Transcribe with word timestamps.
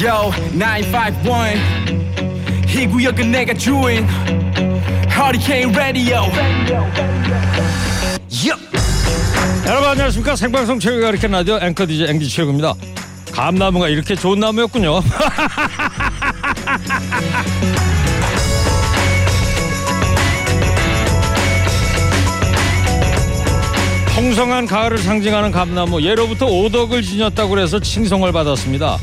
Yo 0.00 0.32
951 0.52 1.82
이 2.74 2.86
구역은 2.86 3.30
내가 3.30 3.52
주인. 3.54 4.08
Hurricane 5.10 5.74
Radio. 5.74 6.22
여러분 9.66 9.88
안녕하십니까? 9.90 10.34
생방송 10.34 10.80
최고가 10.80 11.10
이렇게 11.10 11.28
라디오 11.28 11.58
앵커 11.60 11.86
DJ 11.86 12.08
앵기 12.08 12.28
최고입니다. 12.28 12.74
감나무가 13.32 13.88
이렇게 13.88 14.14
좋은 14.14 14.40
나무였군요. 14.40 15.00
풍성한 24.14 24.66
가을을 24.66 24.98
상징하는 24.98 25.50
감나무 25.50 26.02
예로부터 26.02 26.46
오덕을 26.46 27.02
지녔다고 27.02 27.58
해서 27.58 27.80
칭송을 27.80 28.32
받았습니다 28.32 28.98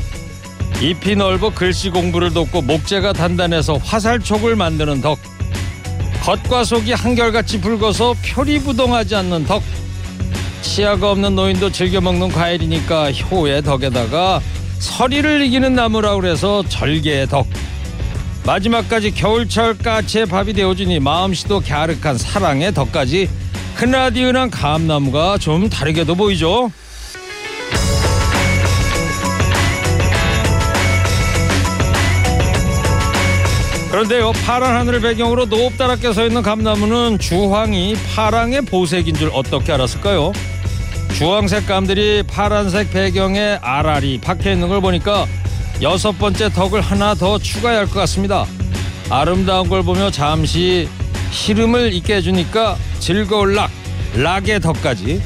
잎이 0.80 1.14
넓어 1.14 1.50
글씨 1.50 1.90
공부를 1.90 2.32
돕고 2.32 2.62
목재가 2.62 3.12
단단해서 3.12 3.76
화살촉을 3.76 4.56
만드는 4.56 5.02
덕. 5.02 5.18
겉과 6.22 6.64
속이 6.64 6.92
한결같이 6.92 7.60
붉어서 7.60 8.14
표리부동하지 8.24 9.14
않는 9.16 9.44
덕. 9.44 9.62
치아가 10.62 11.10
없는 11.10 11.34
노인도 11.34 11.70
즐겨 11.70 12.00
먹는 12.00 12.30
과일이니까 12.30 13.12
효의 13.12 13.62
덕에다가 13.62 14.40
서리를 14.78 15.42
이기는 15.42 15.74
나무라고 15.74 16.22
그래서 16.22 16.62
절개의 16.66 17.28
덕. 17.28 17.46
마지막까지 18.46 19.10
겨울철 19.10 19.76
까치의 19.78 20.26
밥이 20.26 20.54
되어주니 20.54 20.98
마음씨도 21.00 21.60
갸륵한 21.60 22.16
사랑의 22.16 22.72
덕까지. 22.72 23.28
흔하디흔한 23.74 24.50
감나무가 24.50 25.36
좀 25.36 25.68
다르게도 25.68 26.14
보이죠 26.14 26.70
그런데요 34.00 34.32
파란 34.46 34.76
하늘을 34.76 35.02
배경으로 35.02 35.44
높다랗게 35.44 36.14
서 36.14 36.24
있는 36.26 36.40
감나무는 36.40 37.18
주황이 37.18 37.94
파랑의 38.14 38.62
보색인 38.62 39.14
줄 39.14 39.30
어떻게 39.34 39.72
알았을까요? 39.72 40.32
주황색 41.18 41.66
감들이 41.66 42.22
파란색 42.22 42.92
배경에 42.92 43.58
알알이 43.60 44.22
박혀 44.22 44.52
있는 44.52 44.70
걸 44.70 44.80
보니까 44.80 45.26
여섯 45.82 46.12
번째 46.12 46.48
덕을 46.48 46.80
하나 46.80 47.14
더 47.14 47.38
추가해야 47.38 47.80
할 47.80 47.86
것 47.88 48.00
같습니다. 48.00 48.46
아름다운 49.10 49.68
걸 49.68 49.82
보며 49.82 50.10
잠시 50.10 50.88
시름을 51.30 51.92
잊게 51.92 52.16
해주니까 52.16 52.78
즐거울 53.00 53.54
락, 53.54 53.70
락의 54.16 54.60
덕까지 54.60 55.20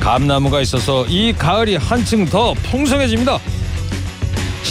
감나무가 0.00 0.60
있어서 0.62 1.06
이 1.06 1.32
가을이 1.32 1.76
한층 1.76 2.24
더 2.26 2.54
풍성해집니다. 2.54 3.38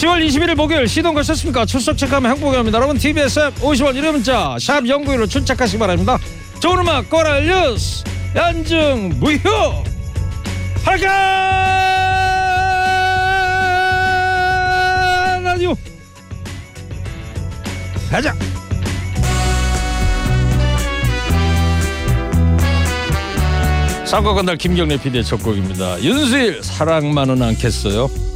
10월 0.02 0.26
21일 0.26 0.56
목요일 0.56 0.88
시동 0.88 1.14
거셨습니까? 1.14 1.64
출석 1.66 1.96
체크하면 1.96 2.32
행복합니다. 2.32 2.76
여러분 2.76 2.98
TBS 2.98 3.40
앱 3.40 3.56
50원 3.58 3.94
1회 3.94 4.12
문자 4.12 4.58
샵 4.60 4.88
연구일로 4.88 5.28
출첵하시기 5.28 5.78
바랍니다. 5.78 6.18
좋은 6.60 6.80
음악 6.80 7.08
꼬랄 7.08 7.46
뉴스 7.46 8.04
연중 8.36 9.14
무휴 9.20 9.38
할까 10.84 11.08
라디오 15.44 15.76
가자 18.10 18.34
사과 24.04 24.34
건달 24.34 24.58
김경래 24.58 24.98
PD의 24.98 25.24
첫 25.24 25.44
곡입니다. 25.44 26.02
윤수일 26.02 26.64
사랑만은 26.64 27.44
않겠어요. 27.44 28.31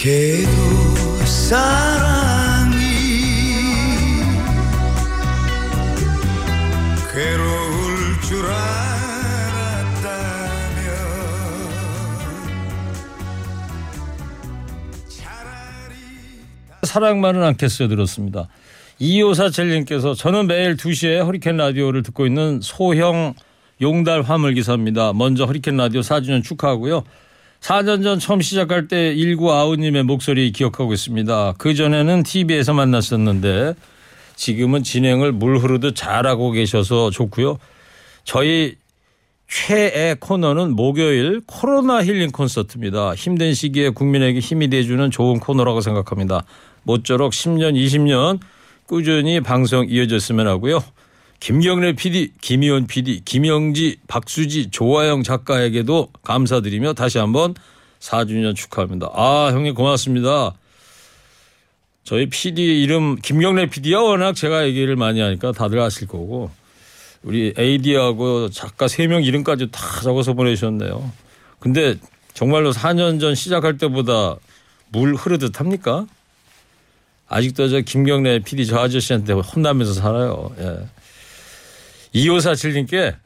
이렇게도 0.00 1.26
사랑이 1.26 2.74
괴로울 7.12 8.20
줄 8.22 8.46
알았다면 8.46 8.60
사랑만은 16.84 17.42
않겠어요 17.42 17.88
들었습니다. 17.88 18.48
2547님께서 19.00 20.16
저는 20.16 20.46
매일 20.46 20.76
2시에 20.76 21.22
허리케인 21.26 21.58
라디오를 21.58 22.02
듣고 22.02 22.26
있는 22.26 22.60
소형 22.62 23.34
용달 23.82 24.22
화물 24.22 24.54
기사입니다. 24.54 25.12
먼저 25.12 25.44
허리케인 25.44 25.76
라디오 25.76 26.00
4주년 26.00 26.42
축하하고요. 26.42 27.04
4년 27.60 28.02
전 28.02 28.18
처음 28.18 28.40
시작할 28.40 28.88
때 28.88 29.14
1995님의 29.14 30.02
목소리 30.02 30.50
기억하고 30.50 30.92
있습니다. 30.92 31.54
그전에는 31.58 32.22
TV에서 32.22 32.72
만났었는데 32.72 33.74
지금은 34.34 34.82
진행을 34.82 35.32
물 35.32 35.58
흐르듯 35.58 35.94
잘하고 35.94 36.50
계셔서 36.52 37.10
좋고요. 37.10 37.58
저희 38.24 38.76
최애 39.48 40.16
코너는 40.20 40.74
목요일 40.76 41.42
코로나 41.46 42.02
힐링 42.02 42.30
콘서트입니다. 42.30 43.14
힘든 43.14 43.52
시기에 43.52 43.90
국민에게 43.90 44.38
힘이 44.38 44.68
돼주는 44.68 45.10
좋은 45.10 45.40
코너라고 45.40 45.80
생각합니다. 45.80 46.44
모쪼록 46.84 47.32
10년, 47.32 47.74
20년 47.74 48.38
꾸준히 48.86 49.40
방송 49.40 49.86
이어졌으면 49.88 50.46
하고요. 50.46 50.82
김경래 51.40 51.94
PD, 51.94 52.32
김희원 52.42 52.86
PD, 52.86 53.22
김영지, 53.24 53.96
박수지, 54.06 54.70
조화영 54.70 55.22
작가에게도 55.22 56.10
감사드리며 56.22 56.92
다시 56.92 57.16
한번 57.16 57.54
4주년 57.98 58.54
축하합니다. 58.54 59.10
아, 59.14 59.50
형님 59.50 59.74
고맙습니다. 59.74 60.52
저희 62.04 62.26
PD 62.26 62.82
이름 62.82 63.16
김경래 63.16 63.66
PD야 63.66 64.00
워낙 64.00 64.34
제가 64.34 64.66
얘기를 64.66 64.96
많이 64.96 65.20
하니까 65.20 65.52
다들 65.52 65.78
아실 65.80 66.06
거고 66.08 66.50
우리 67.22 67.54
AD하고 67.58 68.50
작가 68.50 68.86
3명 68.86 69.24
이름까지 69.24 69.70
다 69.70 70.00
적어서 70.02 70.34
보내주셨네요. 70.34 71.10
근데 71.58 71.96
정말로 72.34 72.72
4년 72.72 73.20
전 73.20 73.34
시작할 73.34 73.78
때보다 73.78 74.36
물 74.88 75.14
흐르듯 75.14 75.60
합니까? 75.60 76.06
아직도 77.28 77.68
저 77.68 77.80
김경래 77.80 78.40
PD 78.40 78.66
저 78.66 78.78
아저씨한테 78.78 79.32
혼나면서 79.34 79.94
살아요. 79.94 80.52
예. 80.58 80.99
2547님께 82.14 83.16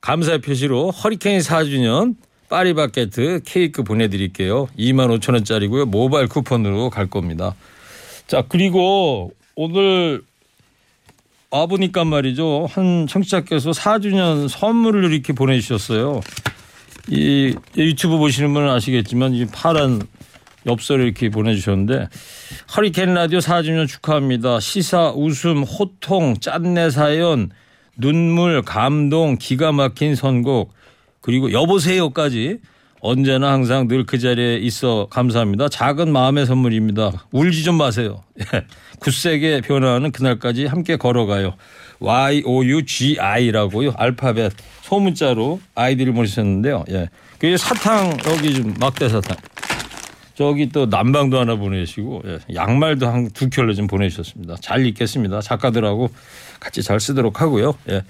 감사의 0.00 0.40
표시로 0.40 0.90
허리케인 0.90 1.40
4주년 1.40 2.16
파리바게트 2.48 3.42
케이크 3.44 3.82
보내드릴게요. 3.82 4.68
2만 4.78 5.18
5천 5.18 5.34
원짜리고요. 5.34 5.86
모바일 5.86 6.28
쿠폰으로 6.28 6.90
갈 6.90 7.08
겁니다. 7.08 7.54
자 8.26 8.42
그리고 8.48 9.32
오늘 9.54 10.22
와보니까 11.50 12.04
말이죠. 12.04 12.68
한 12.70 13.06
청취자께서 13.06 13.70
4주년 13.70 14.48
선물을 14.48 15.12
이렇게 15.12 15.32
보내주셨어요. 15.32 16.20
이 17.08 17.54
유튜브 17.76 18.18
보시는 18.18 18.52
분은 18.52 18.68
아시겠지만 18.68 19.34
이 19.34 19.46
파란 19.46 20.02
엽서를 20.68 21.04
이렇게 21.04 21.28
보내주셨는데 21.30 22.08
허리케인 22.76 23.14
라디오 23.14 23.38
4주년 23.38 23.88
축하합니다. 23.88 24.60
시사, 24.60 25.12
웃음, 25.16 25.62
호통, 25.62 26.36
짠내 26.40 26.90
사연, 26.90 27.50
눈물, 27.96 28.62
감동, 28.62 29.36
기가 29.38 29.72
막힌 29.72 30.14
선곡 30.14 30.72
그리고 31.20 31.52
여보세요까지 31.52 32.58
언제나 33.00 33.52
항상 33.52 33.86
늘 33.86 34.04
그 34.06 34.18
자리에 34.18 34.56
있어 34.56 35.06
감사합니다. 35.10 35.68
작은 35.68 36.10
마음의 36.12 36.46
선물입니다. 36.46 37.26
울지 37.30 37.62
좀 37.62 37.76
마세요. 37.76 38.24
굳세게 38.98 39.60
변화하는 39.60 40.10
그날까지 40.10 40.66
함께 40.66 40.96
걸어가요. 40.96 41.54
Y 42.00 42.42
O 42.44 42.64
U 42.64 42.84
G 42.84 43.18
I라고요. 43.20 43.92
알파벳 43.96 44.52
소문자로 44.82 45.60
아이디를 45.76 46.12
보내셨는데요. 46.12 46.84
예. 46.90 47.08
그 47.38 47.56
사탕 47.56 48.16
여기 48.26 48.54
좀 48.54 48.74
막대 48.80 49.08
사탕. 49.08 49.36
저기 50.38 50.68
또 50.68 50.86
난방도 50.86 51.36
하나 51.40 51.56
보내시고 51.56 52.22
예, 52.26 52.38
양말도 52.54 53.08
한 53.08 53.28
두 53.34 53.50
켤레 53.50 53.74
좀 53.74 53.88
보내주셨습니다. 53.88 54.54
잘 54.60 54.86
읽겠습니다. 54.86 55.40
작가들하고 55.40 56.10
같이 56.60 56.80
잘 56.80 57.00
쓰도록 57.00 57.40
하고요. 57.40 57.74
예. 57.90 58.04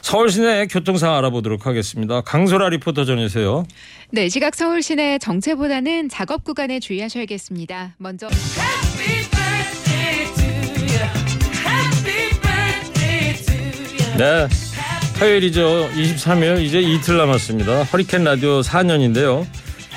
서울 0.00 0.28
시내 0.30 0.68
교통상 0.68 1.16
알아보도록 1.16 1.66
하겠습니다. 1.66 2.20
강소라 2.20 2.68
리포터 2.68 3.04
전해주세요. 3.04 3.66
네, 4.12 4.28
시각 4.28 4.54
서울 4.54 4.80
시내 4.80 5.18
정체보다는 5.18 6.08
작업 6.08 6.44
구간에 6.44 6.78
주의하셔야겠습니다. 6.78 7.94
먼저 7.98 8.28
네. 14.16 14.46
화요일이죠. 15.18 15.90
23일 15.96 16.62
이제 16.62 16.80
이틀 16.80 17.16
남았습니다. 17.16 17.82
허리케인 17.84 18.22
라디오 18.22 18.60
4년인데요. 18.60 19.44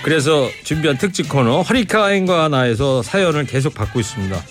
그래서 0.03 0.49
준비한 0.63 0.97
특집 0.97 1.27
코너 1.29 1.61
허리케인과 1.61 2.49
나에서 2.49 3.01
사연을 3.01 3.45
계속 3.45 3.73
받고 3.73 3.99
있습니다. 3.99 4.41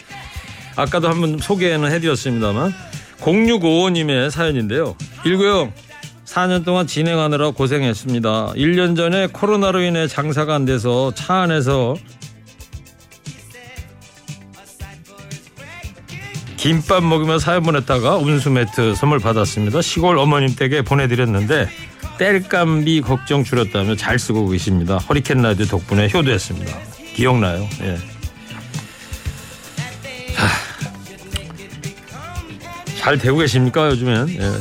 아까도 0.76 1.08
한번 1.08 1.38
소개는 1.38 1.90
해드렸습니다만 1.92 2.74
0655님의 3.20 4.30
사연인데요. 4.30 4.96
일구형 5.24 5.72
4년 6.26 6.64
동안 6.64 6.86
진행하느라 6.86 7.52
고생했습니다. 7.52 8.52
1년 8.56 8.96
전에 8.96 9.28
코로나로 9.28 9.80
인해 9.80 10.06
장사가 10.06 10.54
안 10.54 10.66
돼서 10.66 11.12
차 11.14 11.42
안에서 11.42 11.96
김밥 16.56 17.04
먹으며 17.04 17.38
사연 17.38 17.62
보냈다가 17.62 18.16
운수 18.16 18.50
매트 18.50 18.96
선물 18.96 19.20
받았습니다. 19.20 19.80
시골 19.82 20.18
어머님 20.18 20.54
댁에 20.56 20.82
보내드렸는데 20.82 21.68
땔감비 22.18 23.02
걱정 23.02 23.44
줄였다며 23.44 23.96
잘 23.96 24.18
쓰고 24.18 24.48
계십니다. 24.48 24.96
허리케인 24.98 25.42
라디오 25.42 25.66
덕분에 25.66 26.08
효도했습니다. 26.12 26.78
기억나요? 27.14 27.68
예. 27.82 27.96
자, 30.34 30.48
잘 32.98 33.18
되고 33.18 33.38
계십니까 33.38 33.88
요즘엔? 33.90 34.28
예. 34.30 34.52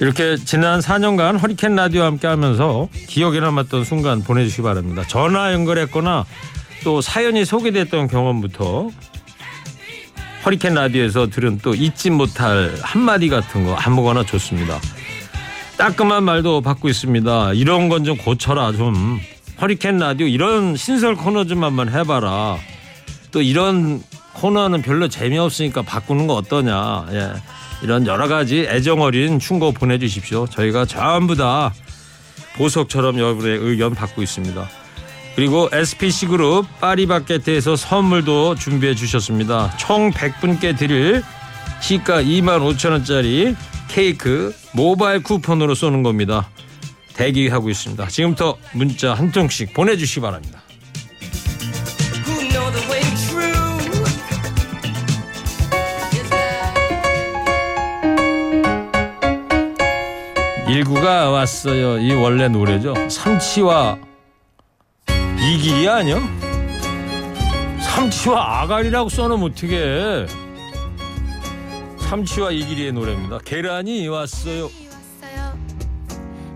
이렇게 0.00 0.36
지난 0.36 0.80
4년간 0.80 1.40
허리케인 1.40 1.74
라디오와 1.74 2.06
함께 2.06 2.26
하면서 2.26 2.88
기억에 3.06 3.40
남았던 3.40 3.84
순간 3.84 4.22
보내주시기 4.22 4.62
바랍니다. 4.62 5.04
전화 5.08 5.52
연결했거나 5.52 6.26
또 6.84 7.00
사연이 7.00 7.44
소개됐던 7.44 8.08
경험부터 8.08 8.90
허리케인 10.44 10.74
라디오에서 10.74 11.28
들은 11.30 11.58
또 11.62 11.74
잊지 11.74 12.10
못할 12.10 12.74
한마디 12.82 13.28
같은 13.28 13.64
거 13.64 13.74
아무거나 13.74 14.24
좋습니다. 14.24 14.78
따끔한 15.76 16.24
말도 16.24 16.60
받고 16.62 16.88
있습니다. 16.88 17.52
이런 17.54 17.88
건 17.88 18.04
좀 18.04 18.16
고쳐라 18.16 18.72
좀. 18.72 19.20
허리케인 19.60 19.98
라디오 19.98 20.26
이런 20.26 20.76
신설 20.76 21.16
코너 21.16 21.44
좀 21.44 21.64
한번 21.64 21.88
해봐라. 21.92 22.58
또 23.32 23.42
이런 23.42 24.02
코너는 24.34 24.82
별로 24.82 25.08
재미없으니까 25.08 25.82
바꾸는 25.82 26.26
거 26.26 26.34
어떠냐. 26.34 27.06
예. 27.12 27.32
이런 27.82 28.06
여러 28.06 28.28
가지 28.28 28.60
애정 28.68 29.00
어린 29.02 29.38
충고 29.38 29.72
보내주십시오. 29.72 30.46
저희가 30.46 30.84
전부 30.86 31.34
다 31.36 31.72
보석처럼 32.56 33.18
여러분의 33.18 33.58
의견 33.58 33.94
받고 33.94 34.22
있습니다. 34.22 34.68
그리고 35.34 35.68
SPC 35.72 36.26
그룹 36.28 36.66
파리바게트에서 36.80 37.76
선물도 37.76 38.54
준비해 38.54 38.94
주셨습니다. 38.94 39.74
총 39.78 40.10
100분께 40.10 40.76
드릴 40.76 41.22
시가 41.80 42.22
2만 42.22 42.60
5천 42.60 42.92
원짜리 42.92 43.54
케이크 43.88 44.54
모바일 44.76 45.22
쿠폰으로 45.22 45.74
쏘는 45.74 46.02
겁니다. 46.02 46.50
대기하고 47.14 47.70
있습니다. 47.70 48.08
지금부터 48.08 48.58
문자 48.74 49.14
한 49.14 49.32
통씩 49.32 49.72
보내주시기 49.72 50.20
바랍니다. 50.20 50.60
일구가 60.68 61.30
왔어요. 61.30 61.98
이 61.98 62.12
원래 62.12 62.48
노래죠. 62.48 62.94
삼치와 63.08 63.98
이길이 65.40 65.88
아니요? 65.88 66.20
삼치와 67.80 68.60
아가리라고 68.60 69.08
써놓으면 69.08 69.52
어떻게 69.52 70.26
삼치와 72.08 72.52
이길이의 72.52 72.92
노래입니다. 72.92 73.38
계란이 73.44 74.06
왔어요. 74.06 74.70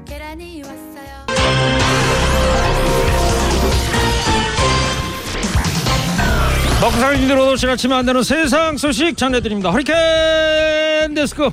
계란이 0.06 0.62
왔어요. 0.62 1.26
먹고 6.80 6.92
살기 6.92 7.22
힘들어도 7.22 7.56
지나치면 7.56 7.98
안 7.98 8.06
되는 8.06 8.22
세상 8.22 8.76
소식 8.76 9.16
전해드립니다. 9.16 9.70
허리케인 9.70 11.14
데스크. 11.14 11.50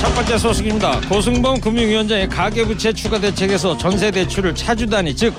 첫 0.00 0.14
번째 0.14 0.38
소식입니다. 0.38 1.00
고승범 1.08 1.60
금융위원장의 1.60 2.28
가계부채 2.30 2.94
추가 2.94 3.20
대책에서 3.20 3.76
전세 3.76 4.10
대출을 4.10 4.54
차주 4.54 4.86
단위 4.86 5.14
즉 5.14 5.34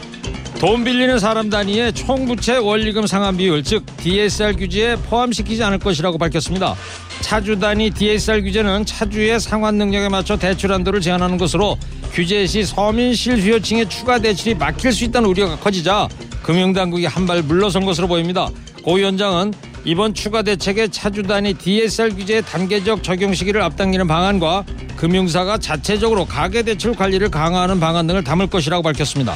돈 0.60 0.86
빌리는 0.86 1.20
사람 1.20 1.50
단위의 1.50 1.92
총부채 1.94 2.58
원리금 2.58 3.08
상환 3.08 3.36
비율 3.36 3.62
즉 3.62 3.86
DSR 3.98 4.56
규제에 4.56 4.96
포함시키지 4.96 5.62
않을 5.64 5.80
것이라고 5.80 6.18
밝혔습니다. 6.18 6.76
차주 7.20 7.60
단위 7.60 7.90
DSR 7.90 8.42
규제는 8.42 8.86
차주의 8.86 9.38
상환 9.40 9.76
능력에 9.76 10.08
맞춰 10.08 10.38
대출 10.38 10.72
한도를 10.72 11.02
제한하는 11.02 11.38
것으로 11.38 11.78
규제 12.14 12.48
시 12.48 12.64
서민 12.64 13.14
실수요층의 13.14 13.90
추가 13.90 14.18
대출이 14.18 14.56
막힐 14.56 14.94
수 14.94 15.04
있다는 15.04 15.28
우려가 15.30 15.58
커지자 15.58 16.08
금융당국이 16.42 17.06
한발 17.06 17.44
물러선 17.44 17.86
것으로 17.86 18.08
보입니다. 18.08 18.50
고 18.82 18.94
위원장은 18.94 19.54
이번 19.84 20.14
추가 20.14 20.42
대책의 20.42 20.90
차주 20.90 21.24
단위 21.24 21.54
DSR 21.54 22.16
규제의 22.16 22.44
단계적 22.44 23.04
적용 23.04 23.34
시기를 23.34 23.62
앞당기는 23.62 24.08
방안과 24.08 24.64
금융사가 24.96 25.58
자체적으로 25.58 26.26
가계 26.26 26.64
대출 26.64 26.96
관리를 26.96 27.30
강화하는 27.30 27.80
방안 27.80 28.08
등을 28.08 28.24
담을 28.24 28.48
것이라고 28.48 28.82
밝혔습니다. 28.82 29.36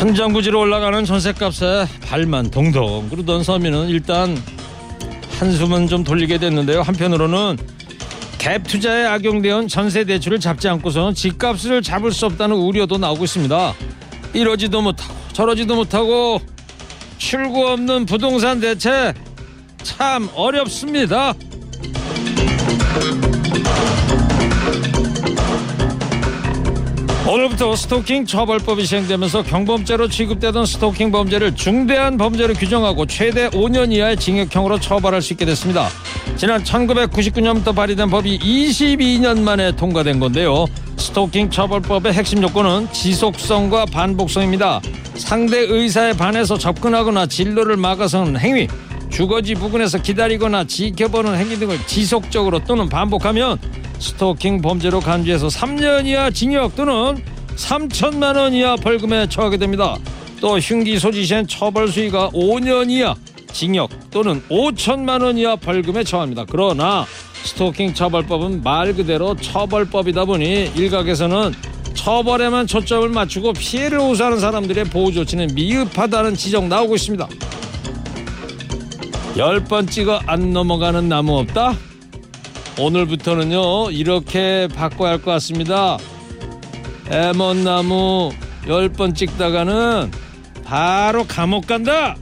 천장부지로 0.00 0.58
올라가는 0.58 1.04
전셋값에 1.04 1.86
발만 2.06 2.50
동동 2.50 3.06
그러던 3.10 3.44
서민은 3.44 3.90
일단 3.90 4.34
한숨은 5.38 5.88
좀 5.88 6.04
돌리게 6.04 6.38
됐는데요. 6.38 6.80
한편으로는 6.80 7.58
갭 8.38 8.66
투자에 8.66 9.04
악용되어 9.04 9.66
전세 9.66 10.04
대출을 10.04 10.40
잡지 10.40 10.68
않고서는 10.68 11.12
집값을 11.12 11.82
잡을 11.82 12.12
수 12.12 12.24
없다는 12.24 12.56
우려도 12.56 12.96
나오고 12.96 13.24
있습니다. 13.24 13.74
이러지도 14.32 14.80
못하고 14.80 15.14
저러지도 15.34 15.76
못하고 15.76 16.40
출구 17.18 17.68
없는 17.68 18.06
부동산 18.06 18.58
대책 18.58 19.14
참 19.82 20.30
어렵습니다. 20.34 21.34
오늘부터 27.28 27.76
스토킹 27.76 28.24
처벌법이 28.24 28.86
시행되면서 28.86 29.42
경범죄로 29.42 30.08
취급되던 30.08 30.64
스토킹 30.64 31.12
범죄를 31.12 31.54
중대한 31.54 32.16
범죄로 32.16 32.54
규정하고 32.54 33.06
최대 33.06 33.50
5년 33.50 33.92
이하의 33.92 34.16
징역형으로 34.16 34.80
처벌할 34.80 35.20
수 35.20 35.34
있게 35.34 35.44
됐습니다. 35.44 35.88
지난 36.36 36.64
1999년부터 36.64 37.74
발의된 37.74 38.08
법이 38.08 38.38
22년 38.38 39.40
만에 39.42 39.76
통과된 39.76 40.18
건데요. 40.18 40.64
스토킹 40.96 41.50
처벌법의 41.50 42.14
핵심 42.14 42.42
요건은 42.42 42.90
지속성과 42.92 43.86
반복성입니다. 43.86 44.80
상대 45.14 45.58
의사에 45.58 46.14
반해서 46.14 46.56
접근하거나 46.56 47.26
진로를 47.26 47.76
막아서는 47.76 48.40
행위, 48.40 48.66
주거지 49.10 49.54
부근에서 49.54 49.98
기다리거나 50.00 50.64
지켜보는 50.64 51.36
행위 51.36 51.56
등을 51.58 51.78
지속적으로 51.86 52.60
또는 52.64 52.88
반복하면 52.88 53.58
스토킹 54.00 54.62
범죄로 54.62 55.00
간주해서 55.00 55.48
3년 55.48 56.06
이하 56.06 56.30
징역 56.30 56.74
또는 56.74 57.22
3천만 57.54 58.36
원 58.36 58.54
이하 58.54 58.74
벌금에 58.76 59.28
처하게 59.28 59.58
됩니다. 59.58 59.96
또 60.40 60.58
흉기 60.58 60.98
소지 60.98 61.24
시엔 61.24 61.46
처벌 61.46 61.88
수위가 61.88 62.30
5년 62.30 62.90
이하 62.90 63.14
징역 63.52 63.90
또는 64.10 64.42
5천만 64.48 65.22
원 65.22 65.36
이하 65.36 65.54
벌금에 65.54 66.02
처합니다. 66.02 66.46
그러나 66.48 67.06
스토킹 67.44 67.94
처벌법은 67.94 68.62
말 68.62 68.94
그대로 68.94 69.36
처벌법이다 69.36 70.24
보니 70.24 70.72
일각에서는 70.74 71.52
처벌에만 71.94 72.66
초점을 72.66 73.06
맞추고 73.10 73.52
피해를 73.52 74.00
호소하는 74.00 74.40
사람들의 74.40 74.84
보호 74.84 75.12
조치는 75.12 75.50
미흡하다는 75.54 76.34
지적 76.36 76.66
나오고 76.68 76.96
있습니다. 76.96 77.28
열번 79.36 79.86
찍어 79.86 80.20
안 80.26 80.52
넘어가는 80.52 81.08
나무 81.08 81.38
없다? 81.38 81.89
오늘부터는요 82.80 83.90
이렇게 83.90 84.68
바꿔야 84.74 85.10
할 85.12 85.18
것 85.18 85.30
같습니다. 85.32 85.98
에먼 87.10 87.64
나무 87.64 88.30
열 88.68 88.88
번 88.88 89.14
찍다가는 89.14 90.10
바로 90.64 91.24
감옥 91.24 91.66
간다. 91.66 92.16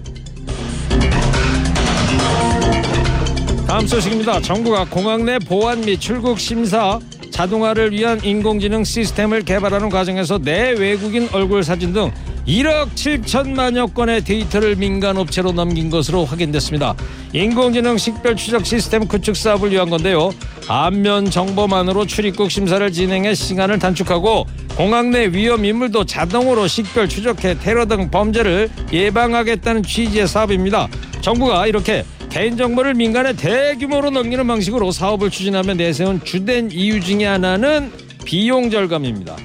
다음 3.66 3.86
소식입니다. 3.86 4.40
정부가 4.40 4.86
공항 4.86 5.24
내 5.26 5.38
보안 5.38 5.82
및 5.82 6.00
출국 6.00 6.40
심사 6.40 6.98
자동화를 7.30 7.92
위한 7.92 8.18
인공지능 8.24 8.82
시스템을 8.82 9.42
개발하는 9.42 9.90
과정에서 9.90 10.38
내 10.38 10.70
외국인 10.70 11.28
얼굴 11.32 11.62
사진 11.62 11.92
등 11.92 12.10
1억 12.48 12.94
7천만여 12.94 13.92
건의 13.92 14.24
데이터를 14.24 14.74
민간 14.74 15.18
업체로 15.18 15.52
넘긴 15.52 15.90
것으로 15.90 16.24
확인됐습니다. 16.24 16.96
인공지능 17.34 17.98
식별 17.98 18.36
추적 18.36 18.64
시스템 18.64 19.06
구축 19.06 19.36
사업을 19.36 19.70
위한 19.70 19.90
건데요. 19.90 20.30
안면 20.66 21.30
정보만으로 21.30 22.06
출입국 22.06 22.50
심사를 22.50 22.90
진행해 22.90 23.34
시간을 23.34 23.78
단축하고 23.78 24.46
공항 24.76 25.10
내 25.10 25.26
위험 25.26 25.66
인물도 25.66 26.06
자동으로 26.06 26.68
식별 26.68 27.06
추적해 27.06 27.58
테러 27.58 27.84
등 27.84 28.10
범죄를 28.10 28.70
예방하겠다는 28.94 29.82
취지의 29.82 30.26
사업입니다. 30.26 30.88
정부가 31.20 31.66
이렇게 31.66 32.02
개인정보를 32.30 32.94
민간에 32.94 33.34
대규모로 33.34 34.08
넘기는 34.08 34.46
방식으로 34.46 34.90
사업을 34.90 35.28
추진하며 35.28 35.74
내세운 35.74 36.24
주된 36.24 36.70
이유 36.70 36.98
중에 37.02 37.26
하나는 37.26 37.92
비용 38.24 38.70
절감입니다. 38.70 39.36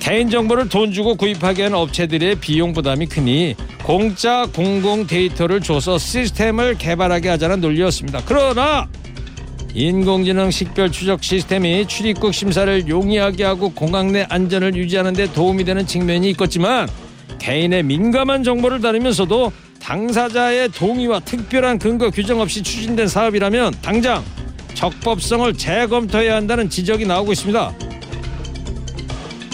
개인정보를 0.00 0.68
돈 0.68 0.92
주고 0.92 1.16
구입하게 1.16 1.64
하는 1.64 1.78
업체들의 1.78 2.36
비용 2.36 2.72
부담이 2.72 3.06
크니 3.06 3.56
공짜 3.84 4.46
공공 4.54 5.06
데이터를 5.06 5.60
줘서 5.60 5.98
시스템을 5.98 6.76
개발하게 6.78 7.28
하자는 7.30 7.60
논리였습니다. 7.60 8.22
그러나 8.24 8.88
인공지능 9.74 10.50
식별 10.50 10.90
추적 10.90 11.22
시스템이 11.22 11.86
출입국 11.86 12.34
심사를 12.34 12.88
용이하게 12.88 13.44
하고 13.44 13.70
공항 13.70 14.12
내 14.12 14.26
안전을 14.28 14.74
유지하는 14.76 15.12
데 15.12 15.30
도움이 15.32 15.64
되는 15.64 15.86
측면이 15.86 16.30
있겠지만 16.30 16.88
개인의 17.38 17.82
민감한 17.82 18.42
정보를 18.42 18.80
다루면서도 18.80 19.52
당사자의 19.80 20.70
동의와 20.70 21.20
특별한 21.20 21.78
근거 21.78 22.10
규정 22.10 22.40
없이 22.40 22.62
추진된 22.62 23.08
사업이라면 23.08 23.74
당장 23.80 24.24
적법성을 24.74 25.54
재검토해야 25.54 26.36
한다는 26.36 26.68
지적이 26.68 27.06
나오고 27.06 27.32
있습니다. 27.32 27.87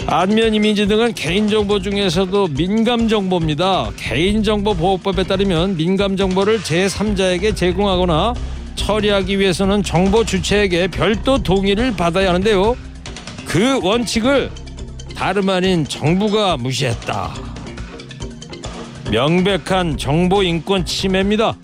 안면 0.07 0.53
이미지 0.53 0.85
등은 0.87 1.15
개인정보 1.15 1.79
중에서도 1.79 2.49
민감정보입니다. 2.49 3.89
개인정보보호법에 3.97 5.23
따르면 5.23 5.77
민감정보를 5.77 6.59
제3자에게 6.59 7.55
제공하거나 7.55 8.35
처리하기 8.75 9.39
위해서는 9.39 9.81
정보 9.81 10.23
주체에게 10.23 10.89
별도 10.89 11.41
동의를 11.41 11.95
받아야 11.95 12.29
하는데요. 12.29 12.77
그 13.47 13.79
원칙을 13.81 14.51
다름 15.15 15.49
아닌 15.49 15.83
정부가 15.85 16.57
무시했다. 16.57 17.33
명백한 19.09 19.97
정보 19.97 20.43
인권 20.43 20.85
침해입니다. 20.85 21.57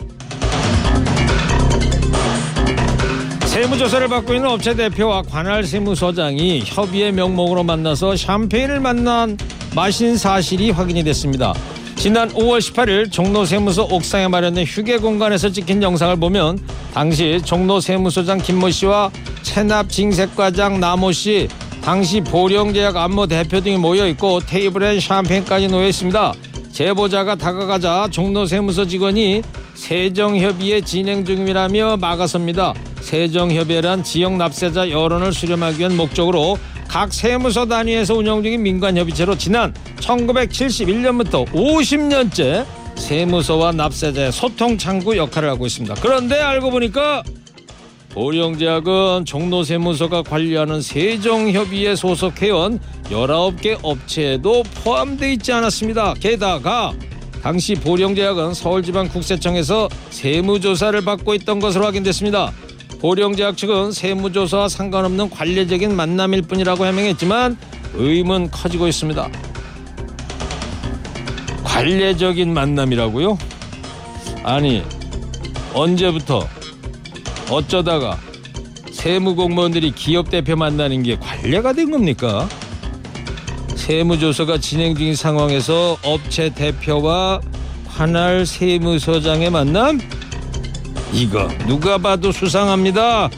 세무조사를 3.61 4.07
받고 4.07 4.33
있는 4.33 4.49
업체 4.49 4.75
대표와 4.75 5.21
관할 5.21 5.63
세무서장이 5.63 6.63
협의의 6.65 7.11
명목으로 7.11 7.63
만나서 7.63 8.15
샴페인을 8.15 8.79
만난 8.79 9.37
마신 9.75 10.17
사실이 10.17 10.71
확인이 10.71 11.03
됐습니다. 11.03 11.53
지난 11.95 12.29
5월 12.29 12.57
18일 12.57 13.11
종로 13.11 13.45
세무서 13.45 13.83
옥상에 13.83 14.27
마련된 14.29 14.65
휴게 14.65 14.97
공간에서 14.97 15.49
찍힌 15.49 15.83
영상을 15.83 16.15
보면 16.15 16.57
당시 16.95 17.39
종로 17.45 17.79
세무서장 17.79 18.39
김모 18.39 18.71
씨와 18.71 19.11
체납 19.43 19.89
징색과장 19.89 20.79
나모 20.79 21.11
씨, 21.11 21.47
당시 21.83 22.19
보령제약 22.19 22.97
안모 22.97 23.27
대표 23.27 23.61
등이 23.61 23.77
모여 23.77 24.07
있고 24.07 24.39
테이블엔 24.39 24.99
샴페인까지 24.99 25.67
놓여 25.67 25.87
있습니다. 25.87 26.33
제보자가 26.71 27.35
다가가자 27.35 28.07
종로 28.09 28.47
세무서 28.47 28.87
직원이 28.87 29.43
세정협의회 29.75 30.81
진행 30.81 31.23
중이라며 31.23 31.97
막아섭니다. 31.97 32.73
세정협의회란 33.01 34.03
지역 34.03 34.37
납세자 34.37 34.89
여론을 34.89 35.33
수렴하기 35.33 35.79
위한 35.79 35.97
목적으로 35.97 36.57
각 36.87 37.13
세무서 37.13 37.67
단위에서 37.67 38.15
운영 38.15 38.43
중인 38.43 38.63
민간협의체로 38.63 39.37
지난 39.37 39.73
1971년부터 39.99 41.45
50년째 41.51 42.65
세무서와 42.95 43.71
납세자의 43.71 44.31
소통 44.31 44.77
창구 44.77 45.17
역할을 45.17 45.49
하고 45.49 45.65
있습니다. 45.65 45.95
그런데 46.01 46.35
알고 46.35 46.69
보니까 46.69 47.23
보령제약은 48.09 49.23
종로세무서가 49.25 50.23
관리하는 50.23 50.81
세정협의회 50.81 51.95
소속 51.95 52.41
회원 52.41 52.79
19개 53.05 53.79
업체에도 53.81 54.63
포함되어 54.83 55.29
있지 55.29 55.53
않았습니다. 55.53 56.15
게다가 56.15 56.93
당시 57.41 57.73
보령제약은 57.75 58.53
서울지방국세청에서 58.53 59.89
세무조사를 60.09 61.01
받고 61.01 61.33
있던 61.35 61.59
것으로 61.59 61.85
확인됐습니다. 61.85 62.51
보령제약 63.01 63.57
측은 63.57 63.91
세무조사와 63.91 64.69
상관없는 64.69 65.31
관례적인 65.31 65.95
만남일 65.95 66.43
뿐이라고 66.43 66.85
해명했지만 66.85 67.57
의문 67.95 68.51
커지고 68.51 68.87
있습니다. 68.87 69.27
관례적인 71.63 72.53
만남이라고요? 72.53 73.39
아니 74.43 74.83
언제부터 75.73 76.47
어쩌다가 77.49 78.19
세무공무원들이 78.91 79.93
기업 79.93 80.29
대표 80.29 80.55
만나는 80.55 81.01
게 81.01 81.17
관례가 81.17 81.73
된 81.73 81.89
겁니까? 81.89 82.47
세무조사가 83.75 84.59
진행 84.59 84.93
중인 84.93 85.15
상황에서 85.15 85.97
업체 86.03 86.53
대표와 86.53 87.41
관할 87.87 88.45
세무서장의 88.45 89.49
만남? 89.49 89.99
이거 91.13 91.47
누가 91.67 91.97
봐도 91.97 92.31
수상합니다. 92.31 93.29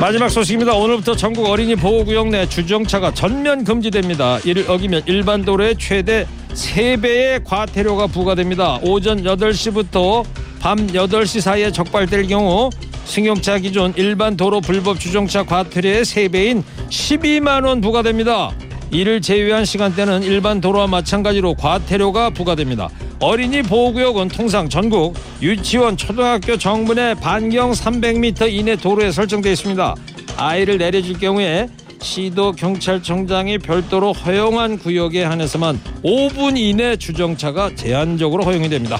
마지막 0.00 0.30
소식입니다. 0.30 0.72
오늘부터 0.72 1.14
전국 1.14 1.46
어린이 1.46 1.76
보호구역 1.76 2.28
내 2.28 2.48
주정차가 2.48 3.12
전면 3.12 3.64
금지됩니다. 3.64 4.38
이를 4.44 4.64
어기면 4.70 5.02
일반 5.04 5.44
도로에 5.44 5.74
최대 5.78 6.26
3배의 6.54 7.44
과태료가 7.44 8.06
부과됩니다. 8.06 8.78
오전 8.82 9.22
8시부터 9.22 10.24
밤 10.58 10.86
8시 10.86 11.42
사이에 11.42 11.70
적발될 11.70 12.28
경우 12.28 12.70
승용차 13.04 13.58
기준 13.58 13.92
일반 13.96 14.36
도로 14.36 14.62
불법 14.62 14.98
주정차 14.98 15.42
과태료의 15.42 16.04
3배인 16.04 16.62
12만 16.88 17.66
원 17.66 17.82
부과됩니다. 17.82 18.52
이를 18.90 19.20
제외한 19.20 19.64
시간대는 19.64 20.22
일반 20.22 20.60
도로와 20.60 20.86
마찬가지로 20.86 21.54
과태료가 21.54 22.30
부과됩니다. 22.30 22.88
어린이 23.20 23.60
보호구역은 23.60 24.28
통상 24.28 24.70
전국 24.70 25.14
유치원, 25.42 25.98
초등학교 25.98 26.56
정문의 26.56 27.14
반경 27.16 27.72
300m 27.72 28.50
이내 28.50 28.76
도로에 28.76 29.12
설정되어 29.12 29.52
있습니다. 29.52 29.94
아이를 30.38 30.78
내려줄 30.78 31.18
경우에 31.18 31.68
시도 32.00 32.52
경찰청장이 32.52 33.58
별도로 33.58 34.14
허용한 34.14 34.78
구역에 34.78 35.22
한해서만 35.22 35.78
5분 36.02 36.56
이내 36.56 36.96
주정차가 36.96 37.74
제한적으로 37.74 38.42
허용이 38.42 38.70
됩니다. 38.70 38.98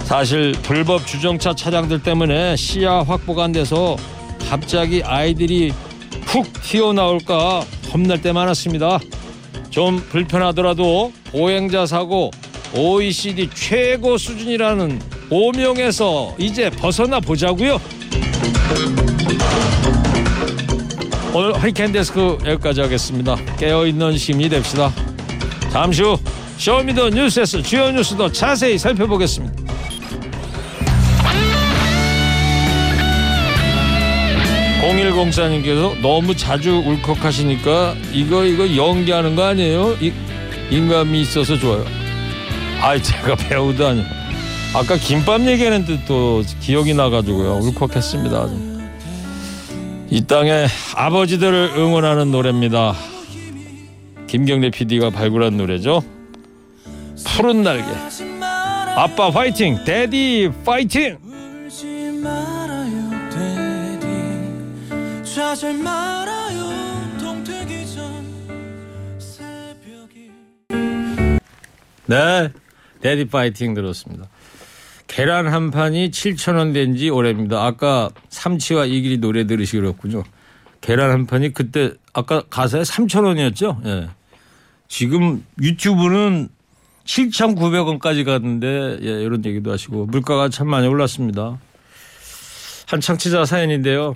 사실 0.00 0.52
불법 0.62 1.06
주정차 1.06 1.54
차량들 1.54 2.02
때문에 2.02 2.56
시야 2.56 3.04
확보가 3.04 3.44
안 3.44 3.52
돼서 3.52 3.96
갑자기 4.50 5.04
아이들이 5.04 5.72
훅 6.26 6.52
튀어나올까 6.64 7.64
겁날 7.92 8.20
때 8.20 8.32
많았습니다. 8.32 8.98
좀 9.74 9.96
불편하더라도 10.08 11.12
보행자 11.32 11.84
사고 11.86 12.30
OECD 12.76 13.50
최고 13.54 14.16
수준이라는 14.16 15.00
오명에서 15.30 16.36
이제 16.38 16.70
벗어나 16.70 17.18
보자고요. 17.18 17.80
오늘 21.34 21.60
허리케인 21.60 21.90
데스크 21.90 22.38
여기까지 22.46 22.82
하겠습니다. 22.82 23.34
깨어있는 23.58 24.16
시민이 24.16 24.48
됩시다. 24.48 24.92
잠시 25.72 26.04
후 26.04 26.16
Show 26.56 26.80
Me 26.80 26.92
the 26.92 27.10
뉴스에서 27.10 27.60
주요 27.60 27.90
뉴스도 27.90 28.30
자세히 28.30 28.78
살펴보겠습니다. 28.78 29.63
공일공사님께서 34.84 35.96
너무 36.02 36.36
자주 36.36 36.76
울컥하시니까 36.76 37.94
이거 38.12 38.44
이거 38.44 38.76
연기하는 38.76 39.34
거 39.34 39.44
아니에요? 39.44 39.96
이, 39.98 40.12
인감이 40.70 41.22
있어서 41.22 41.56
좋아요. 41.56 41.84
아이 42.82 43.02
제가 43.02 43.34
배우도 43.34 43.86
아니고 43.86 44.06
아까 44.74 44.96
김밥 44.96 45.40
얘기했는데 45.40 46.04
또 46.06 46.42
기억이 46.60 46.92
나가지고요 46.92 47.60
울컥했습니다. 47.62 48.48
이 50.10 50.26
땅의 50.26 50.68
아버지들을 50.96 51.72
응원하는 51.76 52.30
노래입니다. 52.30 52.94
김경래 54.26 54.68
PD가 54.68 55.08
발굴한 55.10 55.56
노래죠. 55.56 56.02
푸른 57.24 57.62
날개. 57.62 57.84
아빠 58.96 59.30
화이팅, 59.30 59.82
데디 59.84 60.50
파이팅. 60.64 61.16
울지 65.54 65.72
말아요 65.74 67.16
동트기 67.20 67.86
전 67.94 69.20
새벽이 69.20 70.30
네, 72.06 72.48
데디 73.00 73.26
파이팅 73.26 73.72
들었습니다. 73.74 74.26
계란 75.06 75.46
한 75.46 75.70
판이 75.70 76.10
7천 76.10 76.56
원 76.56 76.72
된 76.72 76.96
지 76.96 77.08
오래입니다. 77.08 77.64
아까 77.64 78.10
삼치와 78.30 78.86
이길이 78.86 79.18
노래 79.18 79.46
들으시 79.46 79.76
그랬군요. 79.76 80.24
계란 80.80 81.12
한 81.12 81.26
판이 81.26 81.52
그때 81.52 81.92
아까 82.12 82.42
가사에 82.50 82.82
3천 82.82 83.24
원이었죠. 83.24 83.80
예. 83.84 84.08
지금 84.88 85.44
유튜브는 85.62 86.48
7,900원까지 87.04 88.24
갔는데 88.24 88.98
예, 89.02 89.22
이런 89.22 89.44
얘기도 89.44 89.70
하시고 89.70 90.06
물가가 90.06 90.48
참 90.48 90.68
많이 90.68 90.88
올랐습니다. 90.88 91.60
한 92.88 93.00
청취자 93.00 93.44
사연인데요. 93.44 94.14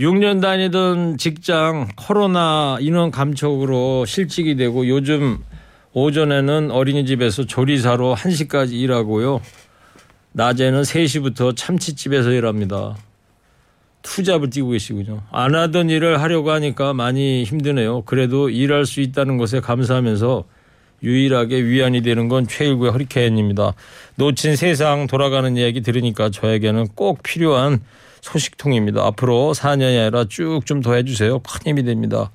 6년 0.00 0.42
다니던 0.42 1.18
직장 1.18 1.86
코로나 1.94 2.78
인원 2.80 3.12
감촉으로 3.12 4.04
실직이 4.06 4.56
되고 4.56 4.88
요즘 4.88 5.38
오전에는 5.92 6.72
어린이집에서 6.72 7.46
조리사로 7.46 8.16
1시까지 8.16 8.72
일하고요. 8.72 9.40
낮에는 10.32 10.82
3시부터 10.82 11.56
참치집에서 11.56 12.32
일합니다. 12.32 12.96
투잡을 14.02 14.50
뛰고 14.50 14.70
계시군요. 14.70 15.22
안 15.30 15.54
하던 15.54 15.90
일을 15.90 16.20
하려고 16.20 16.50
하니까 16.50 16.92
많이 16.92 17.44
힘드네요. 17.44 18.02
그래도 18.02 18.50
일할 18.50 18.86
수 18.86 19.00
있다는 19.00 19.36
것에 19.36 19.60
감사하면서 19.60 20.44
유일하게 21.04 21.62
위안이 21.64 22.02
되는 22.02 22.26
건 22.28 22.48
최일구의 22.48 22.90
허리케인입니다. 22.90 23.74
놓친 24.16 24.56
세상 24.56 25.06
돌아가는 25.06 25.56
이야기 25.56 25.82
들으니까 25.82 26.30
저에게는 26.30 26.88
꼭 26.96 27.22
필요한 27.22 27.80
소식통입니다. 28.24 29.04
앞으로 29.04 29.52
4년이 29.54 30.00
아니라 30.00 30.24
쭉 30.24 30.64
좀 30.64 30.80
더 30.80 30.94
해주세요. 30.94 31.40
큰 31.40 31.60
힘이 31.66 31.84
됩니다. 31.84 32.30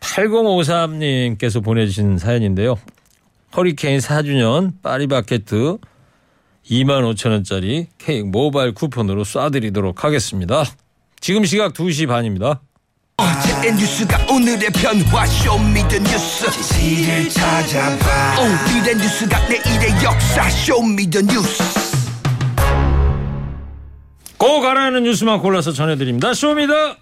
8053님께서 0.00 1.62
보내주신 1.64 2.18
사연인데요. 2.18 2.76
허리케인 3.56 3.98
4주년 4.00 4.72
파리바게트 4.82 5.78
2만 6.70 7.14
5천 7.14 7.30
원짜리 7.30 7.86
케이크 7.98 8.24
모바일 8.26 8.72
쿠폰으로 8.72 9.24
쏴드리도록 9.24 10.00
하겠습니다. 10.00 10.64
지금 11.20 11.44
시각 11.44 11.72
2시 11.72 12.06
반입니다. 12.08 12.60
어제의 13.16 13.74
뉴스가 13.76 14.26
오늘의 14.32 14.70
변화 14.70 15.26
Show 15.26 15.58
Me 15.58 15.74
the 15.74 15.98
뉴스 15.98 16.50
지를 16.74 17.28
찾아봐 17.28 18.40
오늘의 18.40 18.96
뉴스가 18.96 19.48
내일의 19.48 20.02
역사 20.02 20.48
Show 20.50 20.81
Me 20.81 20.97
the 20.97 21.20
뉴스 21.22 21.81
고 24.42 24.60
가라는 24.60 25.04
뉴스만 25.04 25.38
골라서 25.38 25.70
전해드립니다. 25.70 26.34
Show 26.34 26.62
Me 26.62 26.75
the 26.75 26.96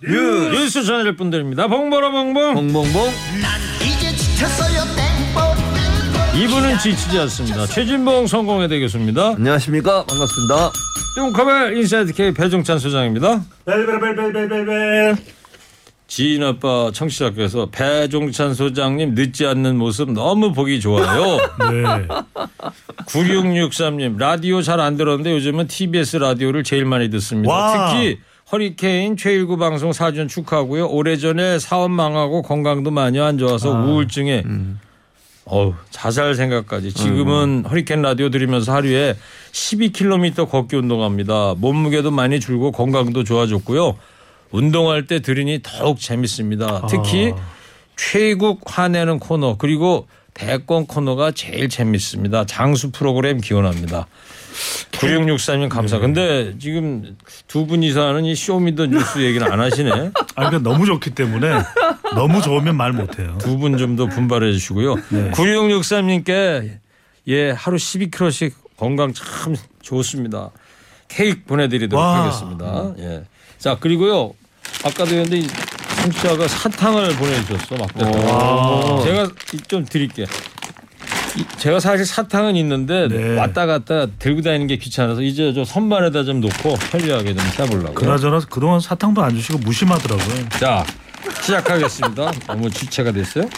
뉴스, 0.53 0.85
전해줄 0.85 1.17
분들입니다. 1.17 1.69
봉보라 1.69 2.11
봉봉. 2.11 2.53
봉봉봉 2.53 3.11
이분은 6.37 6.79
지치지 6.81 7.19
않습니다. 7.21 7.65
최진봉 7.65 8.27
성공회 8.27 8.69
대 8.69 8.79
교수입니다. 8.81 9.37
안녕하십니까 9.37 10.05
반갑습니다. 10.05 10.71
뚱커벨 11.15 11.79
인사이드 11.79 12.13
K 12.13 12.35
배종찬 12.35 12.79
소장입니다. 12.79 13.43
지인 16.11 16.43
아빠 16.43 16.91
청취자께서 16.93 17.69
배종찬 17.71 18.55
소장님 18.55 19.15
늦지 19.15 19.47
않는 19.47 19.77
모습 19.79 20.11
너무 20.11 20.53
보기 20.53 20.81
좋아요. 20.81 21.37
네. 21.71 22.09
9663님 23.07 24.19
라디오 24.19 24.61
잘 24.61 24.81
안 24.81 24.97
들었는데 24.97 25.33
요즘은 25.35 25.69
TBS 25.69 26.17
라디오를 26.17 26.65
제일 26.65 26.85
많이 26.85 27.11
듣습니다. 27.11 27.55
와. 27.55 27.91
특히 27.93 28.19
허리케인 28.51 29.17
최일구 29.17 29.57
방송 29.57 29.91
4주년 29.93 30.29
축하하고요. 30.29 30.89
오래전에 30.89 31.61
사업 31.61 31.93
망하고 31.93 32.43
건강도 32.43 32.91
많이 32.91 33.21
안 33.21 33.39
좋아서 33.39 33.71
우울증에 33.71 34.43
어우, 35.45 35.75
자살 35.91 36.35
생각까지 36.35 36.93
지금은 36.93 37.67
허리케인 37.71 38.03
라디오 38.03 38.31
들으면서 38.31 38.73
하루에 38.73 39.15
12km 39.53 40.49
걷기 40.51 40.75
운동합니다. 40.75 41.55
몸무게도 41.59 42.11
많이 42.11 42.41
줄고 42.41 42.73
건강도 42.73 43.23
좋아졌고요. 43.23 43.97
운동할 44.51 45.07
때 45.07 45.21
들으니 45.21 45.61
더욱 45.63 46.01
재밌습니다. 46.01 46.87
특히 46.89 47.33
최국 47.97 48.61
화내는 48.67 49.19
코너 49.19 49.57
그리고 49.59 50.09
대권 50.35 50.87
코너가 50.87 51.33
제일 51.33 51.69
재밌습니다. 51.69 52.47
장수 52.47 52.91
프로그램 52.93 53.39
기원합니다. 53.41 54.07
9663님 54.93 55.69
감사. 55.69 55.99
근데 55.99 56.55
지금 56.59 57.17
두 57.47 57.67
분이서 57.67 58.09
하는 58.09 58.25
이 58.25 58.35
Show 58.35 58.58
Me 58.58 58.69
the 58.69 58.87
뉴스 58.87 59.19
얘기는 59.21 59.47
안 59.51 59.61
하시네. 59.61 59.91
아, 60.35 60.49
그러니까 60.49 60.59
너무 60.59 60.87
좋기 60.87 61.11
때문에 61.11 61.49
너무 62.15 62.41
좋으면 62.43 62.77
말 62.77 62.93
못해요. 62.93 63.37
두 63.39 63.59
분 63.59 63.77
좀 63.77 63.97
더 63.97 64.07
분발해 64.07 64.53
주시고요. 64.53 64.97
9663님께 64.97 66.79
예, 67.29 67.51
하루 67.51 67.77
12kg씩 67.77 68.53
건강 68.77 69.13
참 69.13 69.55
좋습니다. 69.83 70.51
케이크 71.09 71.43
보내드리도록 71.45 72.03
와. 72.03 72.23
하겠습니다. 72.25 72.93
예. 72.99 73.25
자, 73.59 73.77
그리고요. 73.79 74.33
아까도 74.85 75.11
했는데 75.15 75.39
이 75.39 75.47
청취자가 76.03 76.49
사탕을 76.49 77.15
보내주셨어. 77.17 77.77
막 77.77 77.89
제가 79.05 79.29
좀 79.69 79.85
드릴게. 79.85 80.25
이- 81.37 81.45
제가 81.59 81.79
사실 81.79 82.05
사탕은 82.07 82.57
있는데 82.57 83.07
네. 83.09 83.37
왔다 83.37 83.67
갔다 83.67 84.07
들고 84.19 84.43
다니는 84.43 84.67
게 84.67 84.77
귀찮아서 84.79 85.23
이제 85.23 85.53
저 85.53 85.65
선반에다 85.65 86.25
좀 86.25 86.41
놓고 86.41 86.75
편리하게 86.91 87.35
좀 87.35 87.45
싸보려고요. 87.51 87.95
그나저나 87.95 88.41
그동안 88.51 88.81
사탕도 88.81 89.23
안 89.23 89.35
주시고 89.37 89.59
무심하더라고요. 89.59 90.49
자 90.59 90.85
시작하겠습니다. 91.43 92.33
너무 92.49 92.69
지체가 92.71 93.13
됐어요. 93.13 93.49